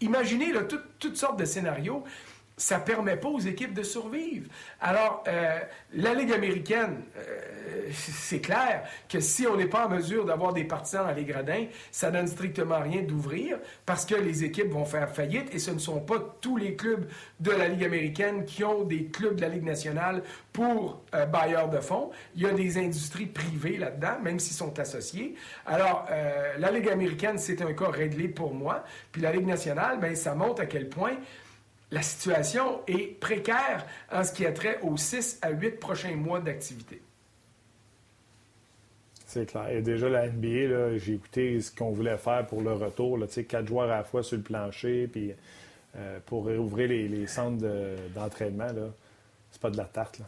[0.01, 0.53] Imaginez
[0.99, 2.05] toutes sortes de scénarios.
[2.59, 4.51] Ça permet pas aux équipes de survivre.
[4.81, 5.61] Alors, euh,
[5.95, 10.65] la Ligue américaine, euh, c'est clair que si on n'est pas en mesure d'avoir des
[10.65, 15.09] partisans dans les gradins, ça donne strictement rien d'ouvrir parce que les équipes vont faire
[15.09, 17.09] faillite et ce ne sont pas tous les clubs
[17.41, 21.71] de la Ligue américaine qui ont des clubs de la Ligue nationale pour euh, bailleurs
[21.71, 22.11] de fonds.
[22.35, 25.37] Il y a des industries privées là-dedans, même s'ils sont associés.
[25.65, 26.07] Alors,
[26.59, 28.85] la Ligue américaine, c'est un cas réglé pour moi.
[29.13, 31.17] Puis la Ligue nationale, bien, ça montre à quel point
[31.91, 36.41] la situation est précaire en ce qui a trait aux 6 à 8 prochains mois
[36.41, 37.01] d'activité.
[39.27, 39.69] C'est clair.
[39.71, 43.19] Et déjà, la NBA, j'ai écouté ce qu'on voulait faire pour le retour.
[43.19, 45.33] Là, quatre joueurs à la fois sur le plancher, puis
[45.97, 47.63] euh, pour réouvrir les, centres
[48.15, 48.69] d'entraînement.
[49.51, 50.19] c'est pas de la tarte.
[50.19, 50.25] Là.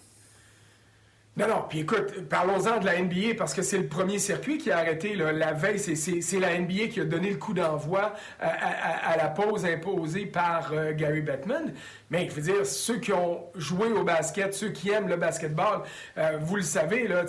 [1.36, 1.64] Non, non.
[1.68, 5.14] Puis écoute, parlons-en de la NBA parce que c'est le premier circuit qui a arrêté
[5.14, 5.78] la veille.
[5.78, 10.92] C'est la NBA qui a donné le coup d'envoi à, la pause imposée par euh,
[10.92, 11.72] Gary Bettman.
[12.10, 15.82] Mais je veux dire, ceux qui ont joué au basket, ceux qui aiment le basketball,
[16.18, 17.22] euh, vous le savez, là,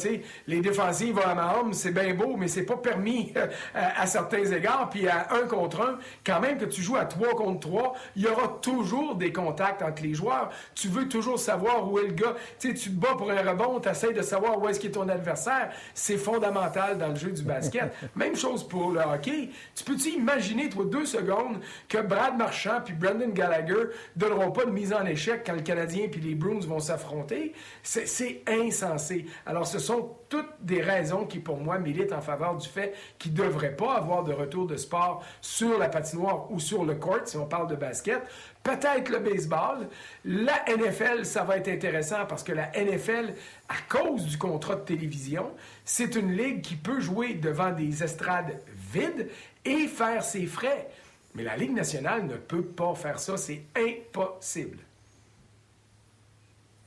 [0.48, 3.34] les défensives à Mahomes, c'est bien beau, mais c'est pas permis
[3.76, 4.90] à, certains égards.
[4.90, 8.24] Puis à un contre un, quand même que tu joues à trois contre trois, il
[8.24, 10.50] y aura toujours des contacts entre les joueurs.
[10.74, 12.36] Tu veux toujours savoir où est le gars.
[12.58, 15.72] tu te bats pour un rebond, essaies de savoir où est-ce qu'est ton adversaire.
[15.94, 17.94] C'est fondamental dans le jeu du basket.
[18.16, 19.50] même chose pour le hockey.
[19.76, 24.94] Tu peux-tu imaginer, toi, deux secondes, que Brad Marchand puis Brendan Gallagher donneront pas mise
[24.94, 29.26] en échec quand le Canadien puis les Bruins vont s'affronter, c'est insensé.
[29.46, 33.34] Alors, ce sont toutes des raisons qui, pour moi, militent en faveur du fait qu'il
[33.34, 37.20] ne devrait pas avoir de retour de sport sur la patinoire ou sur le court,
[37.26, 38.22] si on parle de basket.
[38.64, 39.88] Peut-être le baseball.
[40.24, 43.34] La NFL, ça va être intéressant parce que la NFL,
[43.68, 45.52] à cause du contrat de télévision,
[45.84, 48.60] c'est une ligue qui peut jouer devant des estrades
[48.94, 49.28] vides
[49.66, 50.90] et faire ses frais.
[51.34, 53.38] Mais la Ligue nationale ne peut pas faire ça.
[53.38, 54.78] C'est impossible.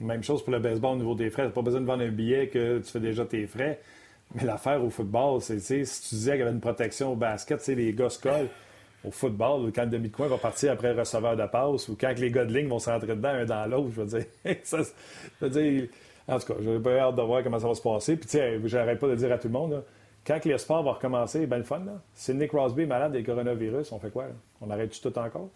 [0.00, 1.46] Même chose pour le baseball au niveau des frais.
[1.46, 3.80] Tu pas besoin de vendre un billet que tu fais déjà tes frais.
[4.34, 7.66] Mais l'affaire au football, c'est si tu disais qu'il y avait une protection au basket,
[7.68, 8.48] les gars collent.
[9.04, 12.30] Au football, quand le demi-coin va partir après le receveur de passe ou quand les
[12.30, 14.26] gars de ligne vont s'entrer dedans un dans l'autre, je veux dire.
[14.44, 14.84] je
[15.40, 15.88] veux dire
[16.26, 18.16] en tout cas, j'ai pas hâte de voir comment ça va se passer.
[18.16, 19.84] Puis, tu sais, j'arrête pas de dire à tout le monde,
[20.26, 22.00] quand le sport va recommencer, ben le fun, là.
[22.14, 24.26] Si Nick Crosby est malade des coronavirus, on fait quoi?
[24.60, 25.50] On arrête tout encore?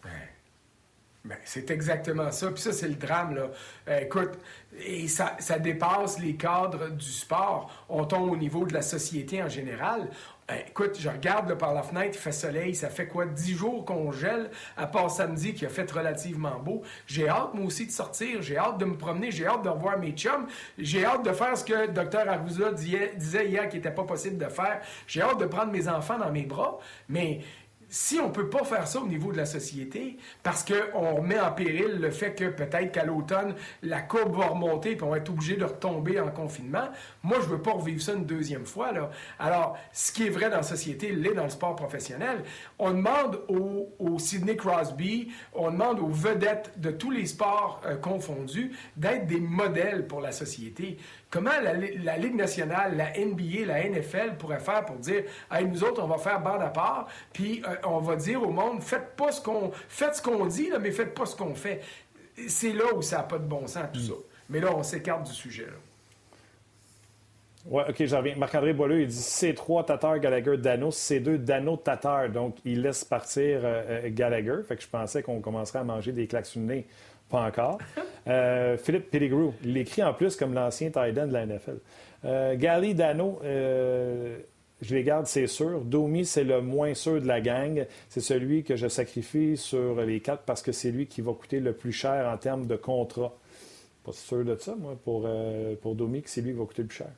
[1.25, 2.51] Ben, c'est exactement ça.
[2.51, 3.35] Puis ça, c'est le drame.
[3.35, 3.49] Là.
[3.89, 4.39] Euh, écoute,
[4.79, 7.87] et ça, ça, dépasse les cadres du sport.
[7.89, 10.09] On tombe au niveau de la société en général.
[10.51, 13.85] Euh, écoute, je regarde par la fenêtre, il fait soleil, ça fait quoi, dix jours
[13.85, 16.83] qu'on gèle, à part samedi qui a fait relativement beau.
[17.07, 19.99] J'ai hâte, moi aussi, de sortir, j'ai hâte de me promener, j'ai hâte de revoir
[19.99, 20.47] mes chums,
[20.79, 24.39] j'ai hâte de faire ce que le docteur Arruza disait hier qu'il n'était pas possible
[24.39, 24.81] de faire.
[25.07, 26.79] J'ai hâte de prendre mes enfants dans mes bras,
[27.11, 27.41] mais
[27.89, 31.41] si on ne peut pas faire ça au niveau de la société, parce qu'on met
[31.41, 35.19] en péril le fait que peut-être qu'à l'automne, la courbe va remonter et on va
[35.19, 36.89] être obligé de retomber en confinement,
[37.23, 38.91] moi, je ne veux pas revivre ça une deuxième fois.
[39.39, 42.43] Alors, ce qui est vrai dans la société l'est dans le sport professionnel.
[42.79, 48.73] On demande au, Sidney Crosby, on demande aux vedettes de tous les sports euh, confondus
[48.97, 50.99] d'être des modèles pour la société.
[51.31, 56.03] Comment la, Ligue nationale, la NBA, la NFL pourraient faire pour dire hey, nous autres,
[56.03, 59.31] on va faire bande à part, puis euh, on va dire au monde faites pas
[59.31, 61.83] ce qu'on faites ce qu'on dit, là, mais faites pas ce qu'on fait.
[62.47, 64.15] C'est là où ça n'a pas de bon sens, tout ça.
[64.49, 65.67] Mais là, on s'écarte du sujet.
[67.67, 68.35] Oui, OK, j'en reviens.
[68.37, 72.31] Marc-André Boileau, il dit C3 Tatar Gallagher Dano, C2 Dano Tatar.
[72.31, 74.63] Donc, il laisse partir euh, euh, Gallagher.
[74.67, 76.87] Fait que je pensais qu'on commencerait à manger des claques sur le nez.
[77.29, 77.79] Pas encore.
[78.27, 81.79] Euh, Philippe Pettigrew, il écrit en plus comme l'ancien tight de la NFL.
[82.27, 84.37] Euh, Gally Dano, euh,
[84.83, 85.81] je les garde, c'est sûr.
[85.81, 87.87] Domi, c'est le moins sûr de la gang.
[88.11, 91.59] C'est celui que je sacrifie sur les quatre parce que c'est lui qui va coûter
[91.59, 93.35] le plus cher en termes de contrat.
[94.05, 95.27] Pas sûr de ça, moi, pour,
[95.81, 97.13] pour Domi, que c'est lui qui va coûter le plus cher.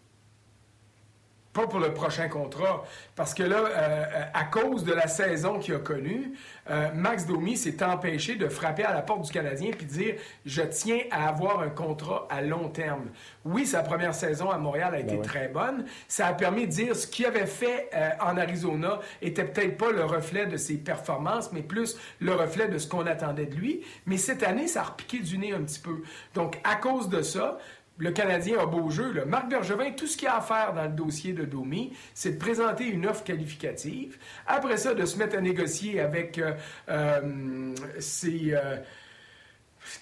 [1.53, 2.85] Pas pour le prochain contrat,
[3.17, 6.35] parce que là, euh, euh, à cause de la saison qu'il a connue,
[6.71, 10.15] euh, Max Domi s'est empêché de frapper à la porte du Canadien puis de dire
[10.47, 13.09] je tiens à avoir un contrat à long terme.
[13.45, 15.87] Oui, sa première saison à Montréal a été ben très bonne.
[16.07, 20.05] Ça a permis de dire ce qu'il avait fait en Arizona était peut-être pas le
[20.05, 23.81] reflet de ses performances, mais plus le reflet de ce qu'on attendait de lui.
[24.07, 26.03] Mais cette année, ça a repiqué du nez un petit peu.
[26.35, 27.59] Donc, à cause de ça,
[28.01, 29.13] le Canadien a beau jeu.
[29.13, 29.25] Là.
[29.27, 32.39] Marc Bergevin, tout ce qu'il a à faire dans le dossier de Domi, c'est de
[32.39, 34.19] présenter une offre qualificative.
[34.47, 36.55] Après ça, de se mettre à négocier avec euh,
[36.89, 37.75] euh,
[38.25, 38.77] euh,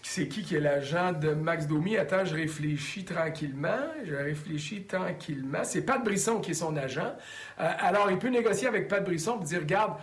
[0.03, 1.97] c'est qui qui est l'agent de Max Domi?
[1.97, 3.93] Attends, je réfléchis tranquillement.
[4.05, 5.65] Je réfléchis tranquillement.
[5.65, 7.15] C'est Pat Brisson qui est son agent.
[7.57, 9.95] alors, il peut négocier avec Pat Brisson pour dire, regarde,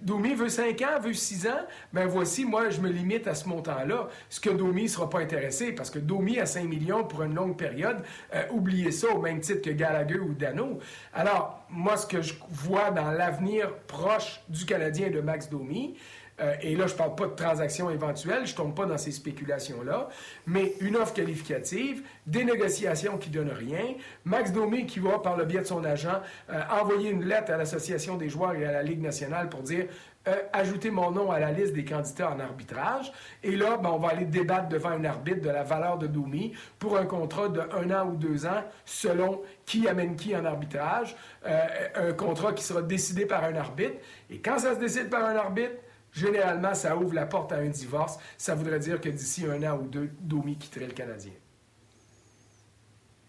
[0.00, 1.66] Domi veut 5 ans, veut 6 ans.
[1.92, 4.08] Ben voici, moi, je me limite à ce montant-là.
[4.28, 7.34] Ce que Domi ne sera pas intéressé, parce que Domi à 5 millions pour une
[7.34, 8.02] longue période,
[8.34, 10.78] euh, oubliez ça au même titre que Gallagher ou Dano.
[11.12, 15.96] Alors, moi, ce que je vois dans l'avenir proche du Canadien de Max Domi,
[16.40, 18.98] euh, et là, je ne parle pas de transactions éventuelles, je ne tombe pas dans
[18.98, 20.08] ces spéculations-là,
[20.46, 25.36] mais une offre qualificative, des négociations qui ne donnent rien, Max Domi qui va, par
[25.36, 28.72] le biais de son agent, euh, envoyer une lettre à l'Association des joueurs et à
[28.72, 29.86] la Ligue nationale pour dire
[30.28, 33.10] euh, ajouter mon nom à la liste des candidats en arbitrage.
[33.42, 36.52] Et là, ben, on va aller débattre devant un arbitre de la valeur de Domi
[36.78, 41.16] pour un contrat de un an ou deux ans, selon qui amène qui en arbitrage.
[41.42, 43.94] un contrat qui sera décidé par un arbitre.
[44.28, 45.72] Et quand ça se décide par un arbitre,
[46.12, 48.18] Généralement, ça ouvre la porte à un divorce.
[48.36, 51.32] Ça voudrait dire que d'ici un an ou deux, Domi quitterait le Canadien.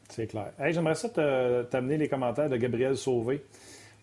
[0.10, 0.52] C'est clair.
[0.70, 1.10] J'aimerais ça
[1.70, 3.46] t'amener les commentaires de Gabriel Sauvé.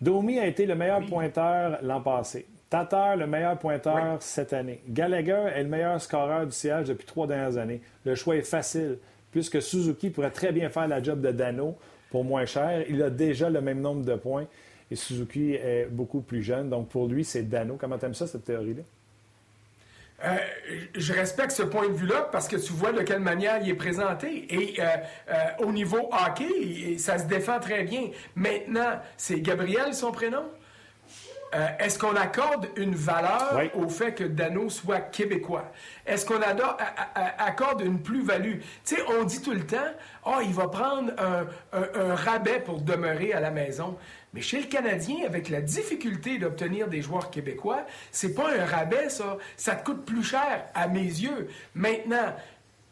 [0.00, 2.46] Domi a été le meilleur pointeur l'an passé.
[2.70, 4.80] Tatar, le meilleur pointeur cette année.
[4.88, 7.80] Gallagher est le meilleur scoreur du siège depuis trois dernières années.
[8.04, 8.98] Le choix est facile,
[9.30, 11.76] puisque Suzuki pourrait très bien faire la job de Dano
[12.10, 12.84] pour moins cher.
[12.88, 14.46] Il a déjà le même nombre de points
[14.90, 16.70] et Suzuki est beaucoup plus jeune.
[16.70, 17.76] Donc, pour lui, c'est Dano.
[17.78, 18.82] Comment t'aimes ça, cette théorie-là?
[20.24, 20.36] Euh,
[20.96, 23.74] je respecte ce point de vue-là parce que tu vois de quelle manière il est
[23.74, 24.52] présenté.
[24.52, 24.84] Et euh,
[25.30, 28.10] euh, au niveau hockey, ça se défend très bien.
[28.34, 30.42] Maintenant, c'est Gabriel son prénom?
[31.78, 35.72] Est-ce qu'on accorde une valeur au fait que Dano soit québécois?
[36.04, 36.42] Est-ce qu'on
[37.38, 38.58] accorde une plus-value?
[38.84, 39.78] Tu sais, on dit tout le temps,
[40.26, 41.10] oh, il va prendre
[41.72, 43.96] un rabais pour demeurer à la maison.
[44.34, 49.08] Mais chez le Canadien, avec la difficulté d'obtenir des joueurs québécois, c'est pas un rabais,
[49.08, 49.38] ça.
[49.56, 51.48] Ça te coûte plus cher, à mes yeux.
[51.74, 52.34] Maintenant,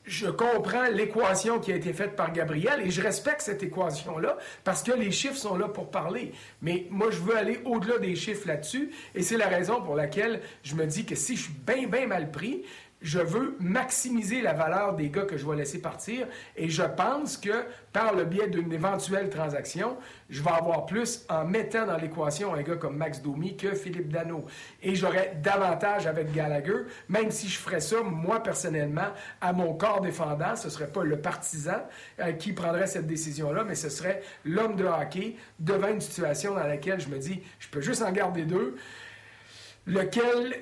[0.07, 4.83] je comprends l'équation qui a été faite par Gabriel et je respecte cette équation-là parce
[4.83, 6.33] que les chiffres sont là pour parler.
[6.63, 10.41] Mais moi, je veux aller au-delà des chiffres là-dessus et c'est la raison pour laquelle
[10.63, 12.63] je me dis que si je suis bien, bien mal pris,
[13.03, 17.37] je veux maximiser la valeur des gars que je vais laisser partir et je pense
[17.37, 19.97] que par le biais d'une éventuelle transaction,
[20.31, 24.09] je vais avoir plus en mettant dans l'équation un gars comme Max Domi que Philippe
[24.09, 24.47] Dano.
[24.83, 29.09] Et j'aurais davantage avec Gallagher, même si je ferais ça, moi personnellement,
[29.41, 31.87] à mon corps défendant, ce ne serait pas le partisan
[32.21, 36.65] euh, qui prendrait cette décision-là, mais ce serait l'homme de hockey devant une situation dans
[36.67, 38.77] laquelle je me dis, je peux juste en garder deux
[39.87, 40.55] lequel,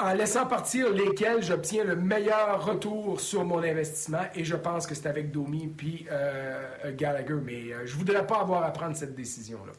[0.00, 4.22] en laissant partir lesquels j'obtiens le meilleur retour sur mon investissement.
[4.34, 7.38] Et je pense que c'est avec Domi puis euh, Gallagher.
[7.44, 9.72] Mais euh, je voudrais pas avoir à prendre cette décision-là.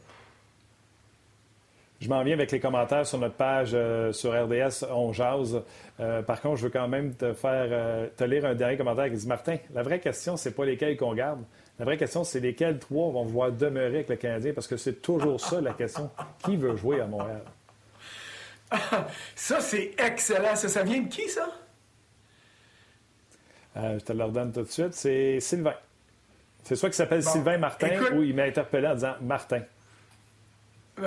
[2.02, 5.62] Je m'en viens avec les commentaires sur notre page euh, sur RDS On Jase.
[6.28, 9.28] par contre, je veux quand même te faire te lire un dernier commentaire qui dit
[9.28, 11.40] Martin, la vraie question, c'est pas lesquels qu'on garde.
[11.80, 15.02] La vraie question, c'est lesquels trois vont pouvoir demeurer avec le Canadien parce que c'est
[15.02, 16.10] toujours ça la question.
[16.44, 17.42] Qui veut jouer à Montréal?
[19.36, 20.56] ça, c'est excellent.
[20.56, 21.48] Ça, ça vient de qui, ça?
[23.78, 24.94] Euh, je te le redonne tout de suite.
[24.94, 25.76] C'est Sylvain.
[26.64, 29.62] C'est soit qu'il s'appelle Sylvain Martin ou il m'a interpellé en disant Martin.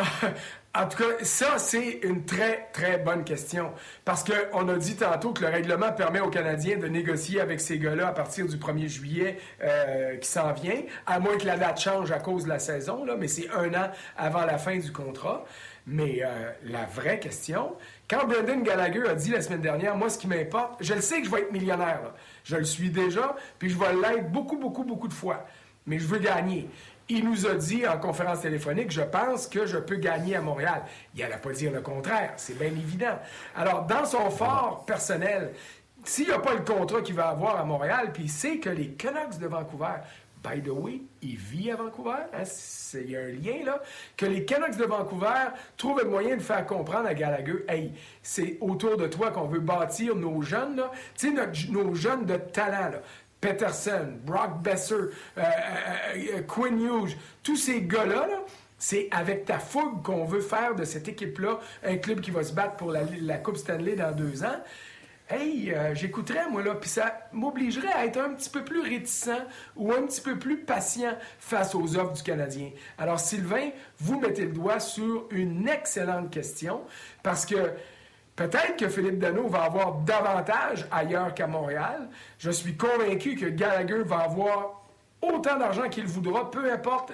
[0.74, 3.72] en tout cas, ça, c'est une très, très bonne question.
[4.04, 7.78] Parce qu'on a dit tantôt que le règlement permet aux Canadiens de négocier avec ces
[7.78, 11.80] gars-là à partir du 1er juillet euh, qui s'en vient, à moins que la date
[11.80, 14.92] change à cause de la saison, là, mais c'est un an avant la fin du
[14.92, 15.44] contrat.
[15.86, 17.76] Mais euh, la vraie question,
[18.10, 21.20] quand Brendan Gallagher a dit la semaine dernière, moi, ce qui m'importe, je le sais
[21.20, 22.12] que je vais être millionnaire.
[22.42, 25.46] Je le suis déjà, puis je vais l'être beaucoup, beaucoup, beaucoup de fois.
[25.86, 26.68] Mais je veux gagner.
[27.08, 30.82] Il nous a dit en conférence téléphonique, je pense que je peux gagner à Montréal.
[31.14, 33.20] Il n'allait pas dire le contraire, c'est bien évident.
[33.54, 35.52] Alors, dans son fort personnel,
[36.02, 38.70] s'il n'y a pas le contrat qu'il va avoir à Montréal, puis il sait que
[38.70, 39.98] les Canucks de Vancouver
[40.46, 42.16] by the way, il vit à Vancouver.
[42.32, 42.42] Hein,
[42.94, 43.82] il y a un lien là.
[44.16, 48.58] Que les Canucks de Vancouver trouvent le moyen de faire comprendre à Gallagher hey, c'est
[48.60, 50.90] autour de toi qu'on veut bâtir nos jeunes, là.
[51.16, 53.02] Tu sais, nos jeunes de talent, là.
[53.40, 55.42] Peterson, Brock Besser, euh, euh,
[56.16, 58.26] euh, Quinn Hughes, tous ces gars-là,
[58.78, 62.52] c'est avec ta fougue qu'on veut faire de cette équipe-là un club qui va se
[62.52, 64.56] battre pour la, la Coupe Stanley dans deux ans.
[65.28, 69.42] Hey, euh, j'écouterais, moi, là, puis ça m'obligerait à être un petit peu plus réticent
[69.74, 72.70] ou un petit peu plus patient face aux offres du Canadien.
[72.96, 76.82] Alors, Sylvain, vous mettez le doigt sur une excellente question
[77.24, 77.72] parce que
[78.36, 82.08] peut-être que Philippe Dano va avoir davantage ailleurs qu'à Montréal.
[82.38, 84.85] Je suis convaincu que Gallagher va avoir
[85.22, 87.12] autant d'argent qu'il voudra, peu importe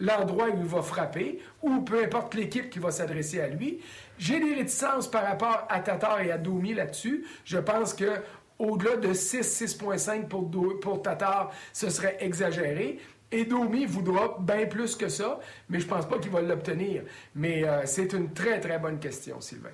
[0.00, 3.80] l'endroit où il va frapper ou peu importe l'équipe qui va s'adresser à lui.
[4.18, 7.24] J'ai des réticences par rapport à Tatar et à Domi là-dessus.
[7.44, 8.22] Je pense que
[8.58, 10.50] au-delà de 6, 6.5 pour,
[10.80, 12.98] pour Tatar, ce serait exagéré.
[13.32, 17.02] Et Domi voudra bien plus que ça, mais je pense pas qu'il va l'obtenir.
[17.34, 19.70] Mais euh, c'est une très, très bonne question, Sylvain.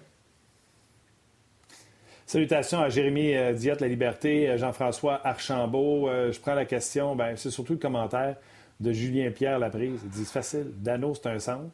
[2.28, 6.10] Salutations à Jérémy euh, Diotte, La Liberté, euh, Jean-François Archambault.
[6.30, 8.36] je prends la question, ben, c'est surtout le commentaire
[8.80, 10.02] de Julien Pierre Laprise.
[10.04, 11.70] Il dit facile, Dano, c'est un centre.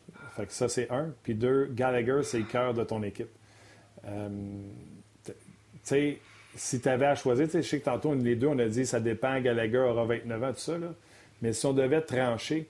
[0.51, 1.13] Ça, c'est un.
[1.25, 3.31] Puis deux, Gallagher, c'est le cœur de ton équipe.
[4.05, 5.33] tu
[5.83, 6.19] sais,
[6.55, 9.01] si tu avais à choisir, je sais que tantôt, les deux, on a dit ça
[9.01, 10.79] dépend, Gallagher aura 29 ans, tout ça.
[10.79, 10.95] Là.
[11.43, 12.69] Mais si on devait trancher,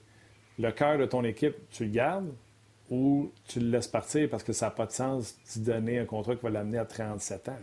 [0.57, 2.33] le cœur de ton équipe, tu le gardes
[2.89, 6.05] ou tu le laisses partir parce que ça n'a pas de sens d'y donner un
[6.05, 7.59] contrat qui va l'amener à 37 ans?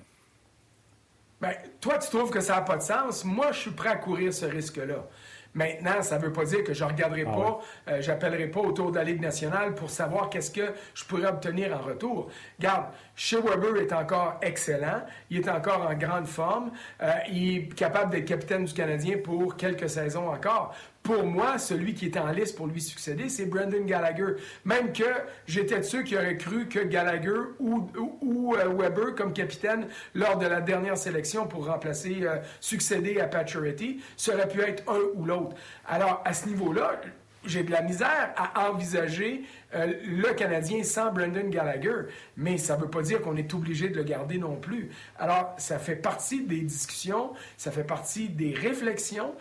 [1.42, 3.24] Bien, toi, tu trouves que ça n'a pas de sens.
[3.24, 5.08] Moi, je suis prêt à courir ce risque-là.
[5.54, 8.60] Maintenant, ça ne veut pas dire que je ne regarderai ah pas, euh, j'appellerai pas
[8.60, 12.30] autour de la Ligue nationale pour savoir qu'est-ce que je pourrais obtenir en retour.
[12.58, 16.70] Garde, chez Weber est encore excellent, il est encore en grande forme,
[17.02, 20.74] euh, il est capable d'être capitaine du Canadien pour quelques saisons encore.
[21.02, 24.36] Pour moi, celui qui est en liste pour lui succéder, c'est Brendan Gallagher.
[24.64, 25.02] Même que
[25.46, 27.88] j'étais de ceux qui auraient cru que Gallagher ou,
[28.20, 33.26] ou, euh, Weber comme capitaine lors de la dernière sélection pour remplacer, euh, succéder à
[33.26, 35.56] Pacioretty, ça aurait pu être un ou l'autre.
[35.88, 37.00] Alors, à ce niveau-là,
[37.44, 39.42] j'ai de la misère à envisager
[39.74, 42.02] euh, le Canadien sans Brendan Gallagher,
[42.36, 44.90] mais ça ne veut pas dire qu'on est obligé de le garder non plus.
[45.18, 49.34] Alors, ça fait partie des discussions, ça fait partie des réflexions,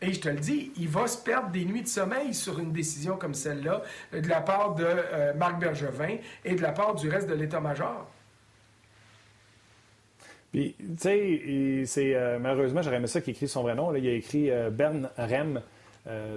[0.00, 2.72] et je te le dis, il va se perdre des nuits de sommeil sur une
[2.72, 3.82] décision comme celle-là
[4.14, 7.34] euh, de la part de euh, Marc Bergevin et de la part du reste de
[7.34, 8.06] l'état-major.
[10.52, 13.90] Puis, tu sais, c'est euh, malheureusement, j'aurais aimé ça qu'il écrit son vrai nom.
[13.90, 13.98] Là.
[13.98, 15.60] Il a écrit Bern Rem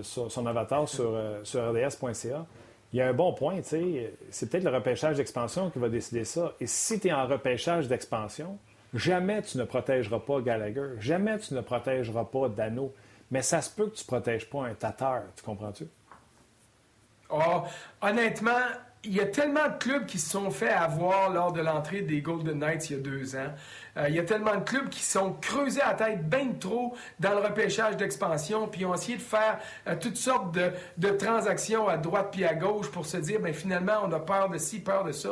[0.01, 2.45] son avatar sur, sur RDS.ca.
[2.91, 4.13] Il y a un bon point, tu sais.
[4.29, 6.51] C'est peut-être le repêchage d'expansion qui va décider ça.
[6.59, 8.57] Et si tu es en repêchage d'expansion,
[8.93, 10.89] jamais tu ne protégeras pas Gallagher.
[10.99, 12.93] Jamais tu ne protégeras pas Dano.
[13.31, 15.87] Mais ça se peut que tu ne protèges pas un tateur, tu comprends-tu?
[17.29, 17.63] Oh,
[18.01, 18.51] honnêtement,
[19.03, 22.21] il y a tellement de clubs qui se sont fait avoir lors de l'entrée des
[22.21, 23.53] Golden Knights il y a deux ans.
[23.97, 27.31] Euh, il y a tellement de clubs qui sont creusés à tête bien trop dans
[27.31, 31.97] le repêchage d'expansion, puis ont essayé de faire euh, toutes sortes de, de, transactions à
[31.97, 35.03] droite puis à gauche pour se dire, ben finalement, on a peur de ci, peur
[35.03, 35.31] de ça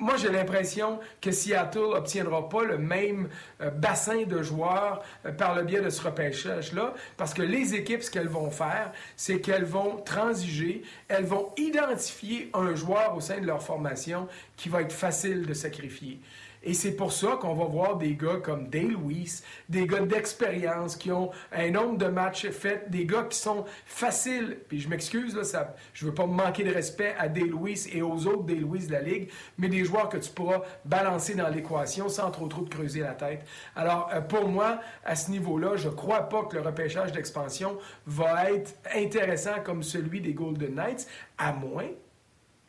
[0.00, 3.28] moi, j'ai l'impression que Seattle n'obtiendra pas le même
[3.60, 8.02] euh, bassin de joueurs euh, par le biais de ce repêchage-là, parce que les équipes,
[8.02, 13.40] ce qu'elles vont faire, c'est qu'elles vont transiger, elles vont identifier un joueur au sein
[13.40, 16.18] de leur formation qui va être facile de sacrifier.
[16.62, 20.94] Et c'est pour ça qu'on va voir des gars comme Dale Weiss, des gars d'expérience
[20.94, 24.58] qui ont un nombre de matchs faits, des gars qui sont faciles.
[24.68, 28.02] Puis je m'excuse, là, ça, je veux pas manquer de respect à Dale Weiss et
[28.02, 31.48] aux autres Dale Weiss de la Ligue, mais des joueurs que tu pourras balancer dans
[31.48, 33.46] l'équation sans trop trop de creuser la tête.
[33.74, 38.50] Alors, euh, pour moi, à ce niveau-là, je crois pas que le repêchage d'expansion va
[38.50, 41.06] être intéressant comme celui des Golden Knights,
[41.38, 41.88] à moins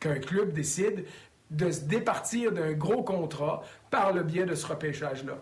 [0.00, 1.04] qu'un club décide
[1.52, 5.34] de se départir d'un gros contrat par le biais de ce repêchage-là.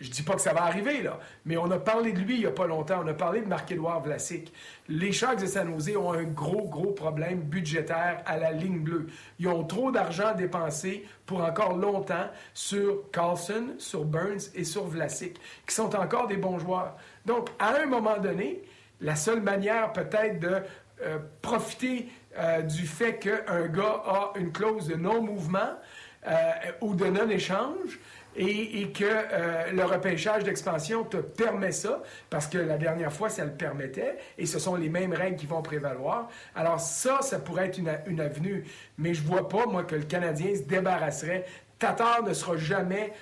[0.00, 2.40] Je dis pas que ça va arriver, là, mais on a parlé de lui il
[2.40, 3.00] n'y a pas longtemps.
[3.02, 4.52] On a parlé de Marc-Édouard Vlasic.
[4.88, 9.06] Les Sharks de San Jose ont un gros, gros problème budgétaire à la ligne bleue.
[9.38, 15.38] Ils ont trop d'argent dépensé pour encore longtemps sur Carlson, sur Burns et sur Vlasic,
[15.66, 16.96] qui sont encore des bons joueurs.
[17.24, 18.62] Donc, à un moment donné,
[19.00, 20.62] la seule manière peut-être de
[21.02, 22.08] euh, profiter
[22.38, 25.78] euh, du fait qu'un gars a une clause de non-mouvement
[26.26, 27.98] euh, ou de non-échange
[28.36, 33.52] et, que le repêchage d'expansion te permet ça, parce que la dernière fois, ça le
[33.52, 36.28] permettait, et ce sont les mêmes règles qui vont prévaloir.
[36.56, 38.64] Alors ça, ça pourrait être une, une avenue,
[38.98, 41.44] mais je vois pas, moi, que le Canadien se débarrasserait.
[41.78, 43.12] Tatar ne sera jamais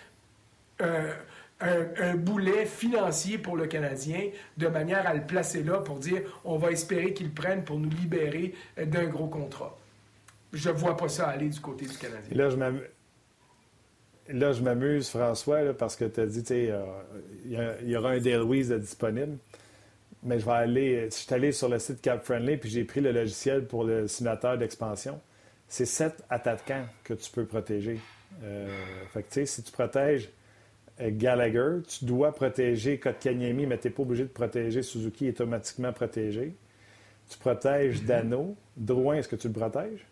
[1.63, 6.57] un, boulet financier pour le Canadien de manière à le placer là pour dire on
[6.57, 9.79] va espérer qu'il prenne pour nous libérer euh, d'un gros contrat.
[10.53, 12.37] Je ne vois pas ça aller du côté du Canadien.
[12.37, 12.83] Là, je m'amuse.
[14.29, 16.85] Là, je m'amuse, François, parce que tu as dit, euh,
[17.45, 19.37] il y, aura un Weiss disponible.
[20.23, 23.01] Mais je vais aller, je suis allé sur le site Cap Friendly, puis j'ai pris
[23.01, 25.21] le logiciel pour le simulateur d'expansion.
[25.67, 27.99] C'est sept attaquants que tu peux protéger.
[28.45, 28.69] Euh,
[29.13, 30.31] fait que, tu sais, si tu protèges
[31.01, 31.83] Gallagher.
[31.89, 36.55] Tu dois protéger Kotkaniemi, mais tu n'es pas obligé de protéger Suzuki, automatiquement protégé.
[37.29, 38.07] Tu protèges mhm.
[38.07, 38.57] Dano.
[38.77, 40.07] Drouin, est-ce que tu le protèges?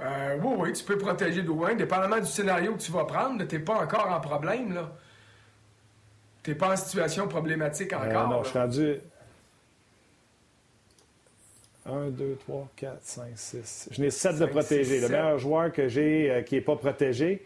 [0.00, 1.74] Euh, oui, oui, tu peux protéger Drouin.
[1.74, 4.74] Dépendamment du scénario que tu vas prendre, tu n'es pas encore en problème.
[4.74, 4.90] là.
[6.42, 8.28] Tu n'es pas en situation problématique euh, encore.
[8.28, 9.00] non, je suis rendu.
[11.90, 13.88] 1, 2, 3, 4, 5, 6.
[13.92, 15.00] Je n'ai 7 de protégés.
[15.00, 17.44] Le meilleur joueur que j'ai euh, qui n'est pas protégé,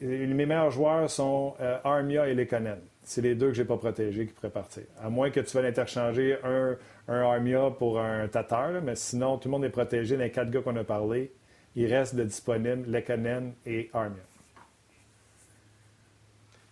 [0.00, 2.78] mes meilleurs joueurs sont euh, Armia et Lekonen.
[3.02, 4.84] c'est les deux que je n'ai pas protégés qui pourraient partir.
[5.02, 6.76] À moins que tu veuilles interchanger un,
[7.08, 10.16] un Armia pour un Tatar, mais sinon, tout le monde est protégé.
[10.16, 11.32] Les quatre gars qu'on a parlé,
[11.74, 14.22] il reste de disponibles Lekkonen et Armia.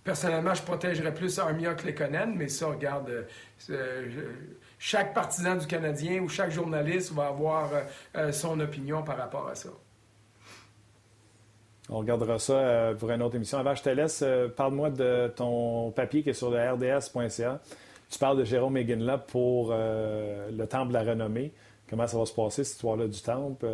[0.05, 3.27] Personnellement, je protégerais plus Armia que Lekkonen, mais ça, regarde,
[3.71, 4.07] euh,
[4.79, 7.81] chaque partisan du Canadien ou chaque journaliste va avoir euh,
[8.17, 9.71] euh, son opinion par rapport à ça.
[11.91, 13.57] On regardera ça pour une autre émission.
[13.59, 14.23] Avant, je te laisse,
[14.57, 17.61] parle-moi de ton papier qui est sur le rds.ca.
[18.11, 21.51] Tu parles de Jérôme là pour le Temple de la Renommée.
[21.89, 23.67] Comment ça va se passer, cette histoire-là du Temple,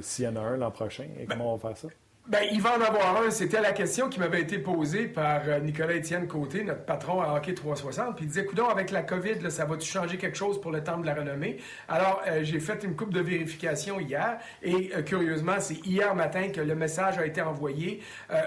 [0.00, 1.88] s'il y en a un l'an prochain, et comment on va faire ça?
[2.28, 3.30] Ben, il va en avoir un.
[3.30, 7.54] C'était la question qui m'avait été posée par euh, Nicolas-Étienne Côté, notre patron à Hockey
[7.54, 8.16] 360.
[8.16, 10.98] Puis il disait, coudon, avec la COVID, ça va-tu changer quelque chose pour le temps
[10.98, 11.58] de la renommée?
[11.88, 14.38] Alors, euh, j'ai fait une coupe de vérification hier.
[14.60, 18.02] Et euh, curieusement, c'est hier matin que le message a été envoyé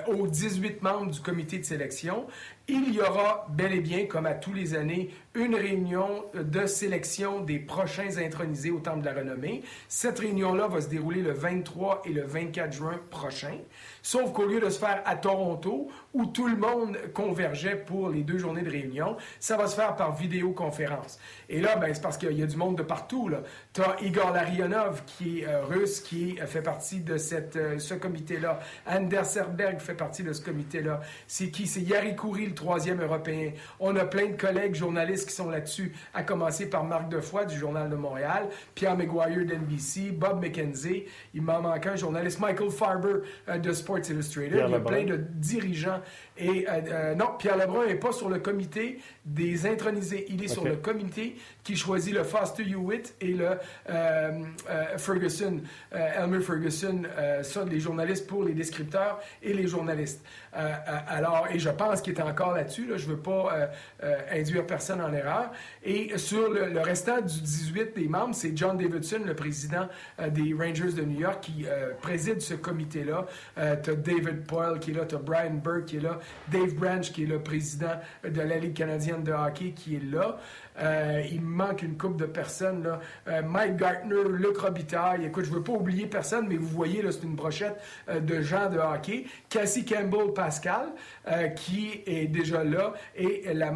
[0.08, 2.28] aux 18 membres du comité de sélection.
[2.72, 7.40] Il y aura bel et bien, comme à tous les années, une réunion de sélection
[7.40, 9.64] des prochains intronisés au Temple de la Renommée.
[9.88, 13.58] Cette réunion-là va se dérouler le 23 et le 24 juin prochain.
[14.02, 18.24] Sauf qu'au lieu de se faire à Toronto, où tout le monde convergeait pour les
[18.24, 21.20] deux journées de réunion, ça va se faire par vidéoconférence.
[21.50, 23.30] Et là, ben, c'est parce qu'il y a du monde de partout.
[23.74, 27.94] Tu as Igor Larionov, qui est euh, russe, qui fait partie de cette, euh, ce
[27.94, 28.60] comité-là.
[28.88, 31.02] Anders Serberg fait partie de ce comité-là.
[31.28, 31.68] C'est qui?
[31.68, 33.52] C'est Yari Kouri, le troisième européen.
[33.80, 37.58] On a plein de collègues journalistes qui sont là-dessus, à commencer par Marc Defoy du
[37.58, 41.06] Journal de Montréal, Pierre McGuire d'NBC, Bob McKenzie.
[41.34, 44.64] Il m'en manque un journaliste, Michael Farber euh, de Sports Illustrated.
[44.68, 46.02] Il y a plein de dirigeants.
[46.38, 50.26] Et euh, euh, non, Pierre Lebrun n'est pas sur le comité des intronisés.
[50.30, 53.58] Il est sur le comité qui choisit le Foster Hewitt et le
[54.98, 55.62] Ferguson,
[55.92, 57.04] Elmer Ferguson,
[57.42, 60.24] ça, les journalistes pour les descripteurs et les journalistes.
[60.54, 62.90] Alors, et je pense qu'il est encore là-dessus.
[62.96, 63.70] je ne veux pas
[64.32, 65.52] induire personne en erreur.
[65.84, 69.88] Et sur le, restant du 18 des membres, c'est John Davidson, le président
[70.30, 71.66] des Rangers de New York, qui
[72.02, 73.26] préside ce comité-là.
[73.56, 76.74] tu as David Poyle qui est là, tu as Brian Burke qui est là, Dave
[76.74, 80.38] Branch qui est le président de la Ligue canadienne de hockey qui est là.
[80.80, 82.84] Euh, il manque une couple de personnes.
[82.84, 83.00] Là.
[83.28, 85.26] Euh, Mike Gartner, Luc Robitaille.
[85.26, 88.20] Écoute, je ne veux pas oublier personne, mais vous voyez, là, c'est une brochette euh,
[88.20, 89.26] de gens de hockey.
[89.50, 90.90] Cassie Campbell Pascal,
[91.56, 93.72] qui est déjà là, et la,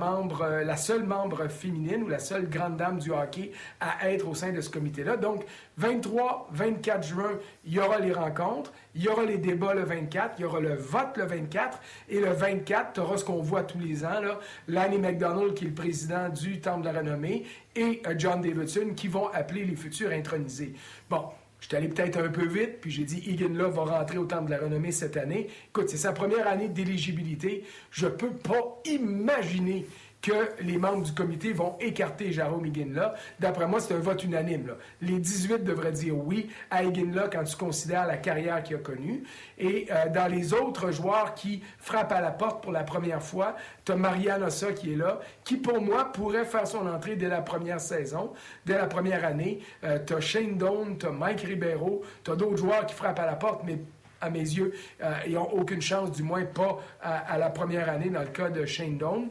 [0.64, 4.52] la seule membre féminine ou la seule grande dame du hockey à être au sein
[4.52, 5.18] de ce comité-là.
[5.18, 5.46] Donc,
[5.78, 7.32] 23, 24 juin,
[7.66, 10.60] il y aura les rencontres, il y aura les débats le 24, il y aura
[10.60, 11.80] le vote le 24,
[12.10, 15.66] et le 24, tu auras ce qu'on voit tous les ans, là, Lanny McDonald, qui
[15.66, 19.66] est le président du Temple de la Renommée, et euh, John Davidson, qui vont appeler
[19.66, 20.74] les futurs intronisés.
[21.10, 21.30] Bon,
[21.64, 24.48] je suis allé peut-être un peu vite, puis j'ai dit Love va rentrer au Temple
[24.48, 25.48] de la Renommée cette année.
[25.70, 27.64] Écoute, c'est sa première année d'éligibilité.
[27.90, 29.86] Je peux pas imaginer
[30.24, 33.14] que les membres du comité vont écarter Jérôme Higuin-là.
[33.40, 34.74] D'après moi, c'est un vote unanime.
[35.02, 39.24] Les 18 devraient dire oui à Higuin-là quand tu considères la carrière qu'il a connue.
[39.58, 43.58] Et euh, dans les autres joueurs qui frappent à la porte pour la première fois,
[43.84, 44.48] tu as Marianne
[44.78, 48.32] qui est là, qui pour moi pourrait faire son entrée dès la première saison,
[48.66, 49.60] dès la première année.
[49.84, 53.20] Euh, tu as Shane Doan, tu as Mike Ribeiro, tu as d'autres joueurs qui frappent
[53.20, 53.78] à la porte, mais
[54.22, 58.10] à mes yeux, euh, ils n'ont aucune chance, du moins pas à, la première année
[58.10, 59.28] dans le cas de Shane Doan.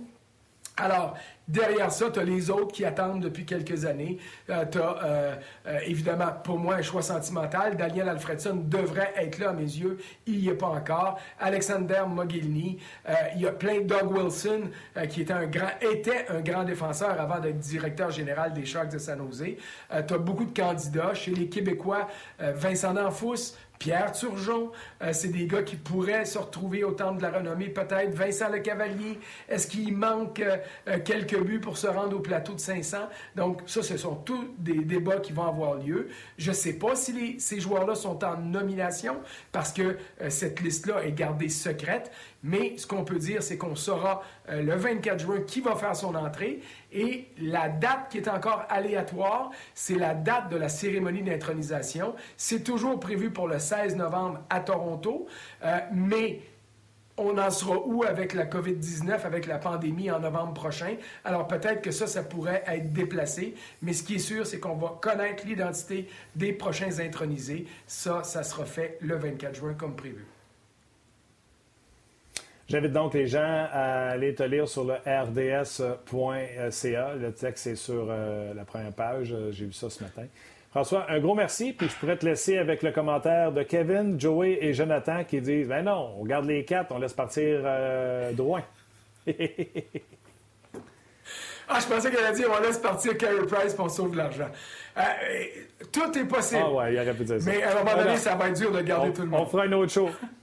[0.77, 1.16] Alors,
[1.47, 4.18] derrière ça, tu as les autres qui attendent depuis quelques années.
[4.49, 5.35] Euh, tu as, euh,
[5.66, 7.77] euh, évidemment, pour moi, un choix sentimental.
[7.77, 9.99] Daniel Alfredson devrait être là, à mes yeux.
[10.27, 11.20] Il n'y est pas encore.
[11.39, 12.79] Alexander Mogilny.
[13.35, 14.70] il y a plein Doug Wilson,
[15.11, 16.27] qui était un, grand, était
[16.64, 19.57] défenseur avant d'être directeur général des Sharks de San Jose.
[20.07, 21.14] tu as beaucoup de candidats.
[21.14, 22.09] Chez les Québécois,
[22.39, 24.70] Vincent Danfous, Pierre Turgeon,
[25.03, 28.14] euh, c'est des gars qui pourraient se retrouver au temps de la renommée, peut-être.
[28.14, 29.18] Vincent Le Cavalier,
[29.49, 33.09] est-ce qu'il manque euh, euh, quelques buts pour se rendre au plateau de 500?
[33.35, 36.11] Donc, ça, ce sont tous des débats qui vont avoir lieu.
[36.39, 39.16] Je ne sais pas si ces joueurs-là sont en nomination
[39.51, 39.97] parce que
[40.28, 42.12] cette liste-là est gardée secrète.
[42.43, 45.95] Mais ce qu'on peut dire, c'est qu'on saura euh, le 24 juin qui va faire
[45.95, 46.61] son entrée.
[46.93, 52.14] Et la date qui est encore aléatoire, c'est la date de la cérémonie d'intronisation.
[52.36, 55.26] C'est toujours prévu pour le 16 novembre à Toronto.
[55.64, 56.40] Euh, mais
[57.16, 60.97] on en sera où avec la COVID-19, avec la pandémie en novembre prochain?
[61.24, 64.76] Alors peut-être que ça, ça pourrait être déplacé, mais ce qui est sûr, c'est qu'on
[64.76, 67.66] va connaître l'identité des prochains intronisés.
[67.86, 70.24] Ça, ça sera fait le 24 juin comme prévu.
[72.73, 77.14] J'invite donc les gens à aller te lire sur le rds.ca.
[77.16, 79.35] Le texte est sur euh, la première page.
[79.51, 80.23] J'ai vu ça ce matin.
[80.70, 81.75] François, un gros merci.
[81.75, 85.68] Puis je pourrais te laisser avec le commentaire de Kevin, Joey et Jonathan qui disent
[85.68, 88.62] Ben non, on garde les quatre, on laisse partir euh, Drouin.
[91.75, 94.49] Ah, je pensais qu'elle a dit on laisse partir Carey Price pour sauver de l'argent.
[94.99, 95.01] Euh,
[95.91, 96.61] tout est possible.
[96.62, 97.51] Ah ouais, il aurait pu dire ça.
[97.51, 99.41] Mais à un moment donné, ça va être dur de garder on, tout le monde.
[99.41, 100.11] On fera un autre show.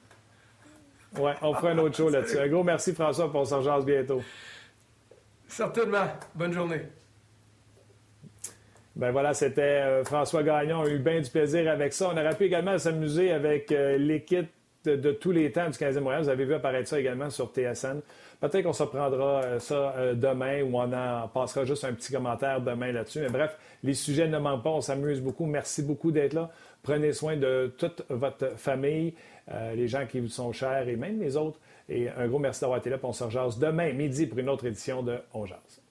[1.20, 2.40] Ouais, on fera un autre show là-dessus.
[2.40, 4.22] Un gros merci François, pour s'en bientôt.
[5.48, 6.06] Certainement.
[6.36, 6.82] Bonne journée.
[8.96, 10.82] Ben voilà, c'était euh, François Gagnon.
[10.82, 12.10] On a eu bien du plaisir avec ça.
[12.10, 14.50] On aurait pu également s'amuser avec euh, l'équipe
[14.84, 16.24] de, tous les temps du 15e Montréal.
[16.24, 18.02] Vous avez vu apparaître ça également sur TSN.
[18.42, 22.60] Peut-être qu'on se prendra euh, ça demain ou on en passera juste un petit commentaire
[22.60, 23.20] demain là-dessus.
[23.20, 24.72] Mais bref, les sujets ne manquent pas.
[24.72, 25.46] On s'amuse beaucoup.
[25.46, 26.50] Merci beaucoup d'être là.
[26.84, 29.14] Prenez soin de toute votre famille,
[29.76, 31.60] les gens qui vous sont chers et même les autres.
[31.88, 32.98] Et un gros merci d'avoir été là.
[33.02, 35.82] On se rejase demain midi pour une autre édition de On Jase.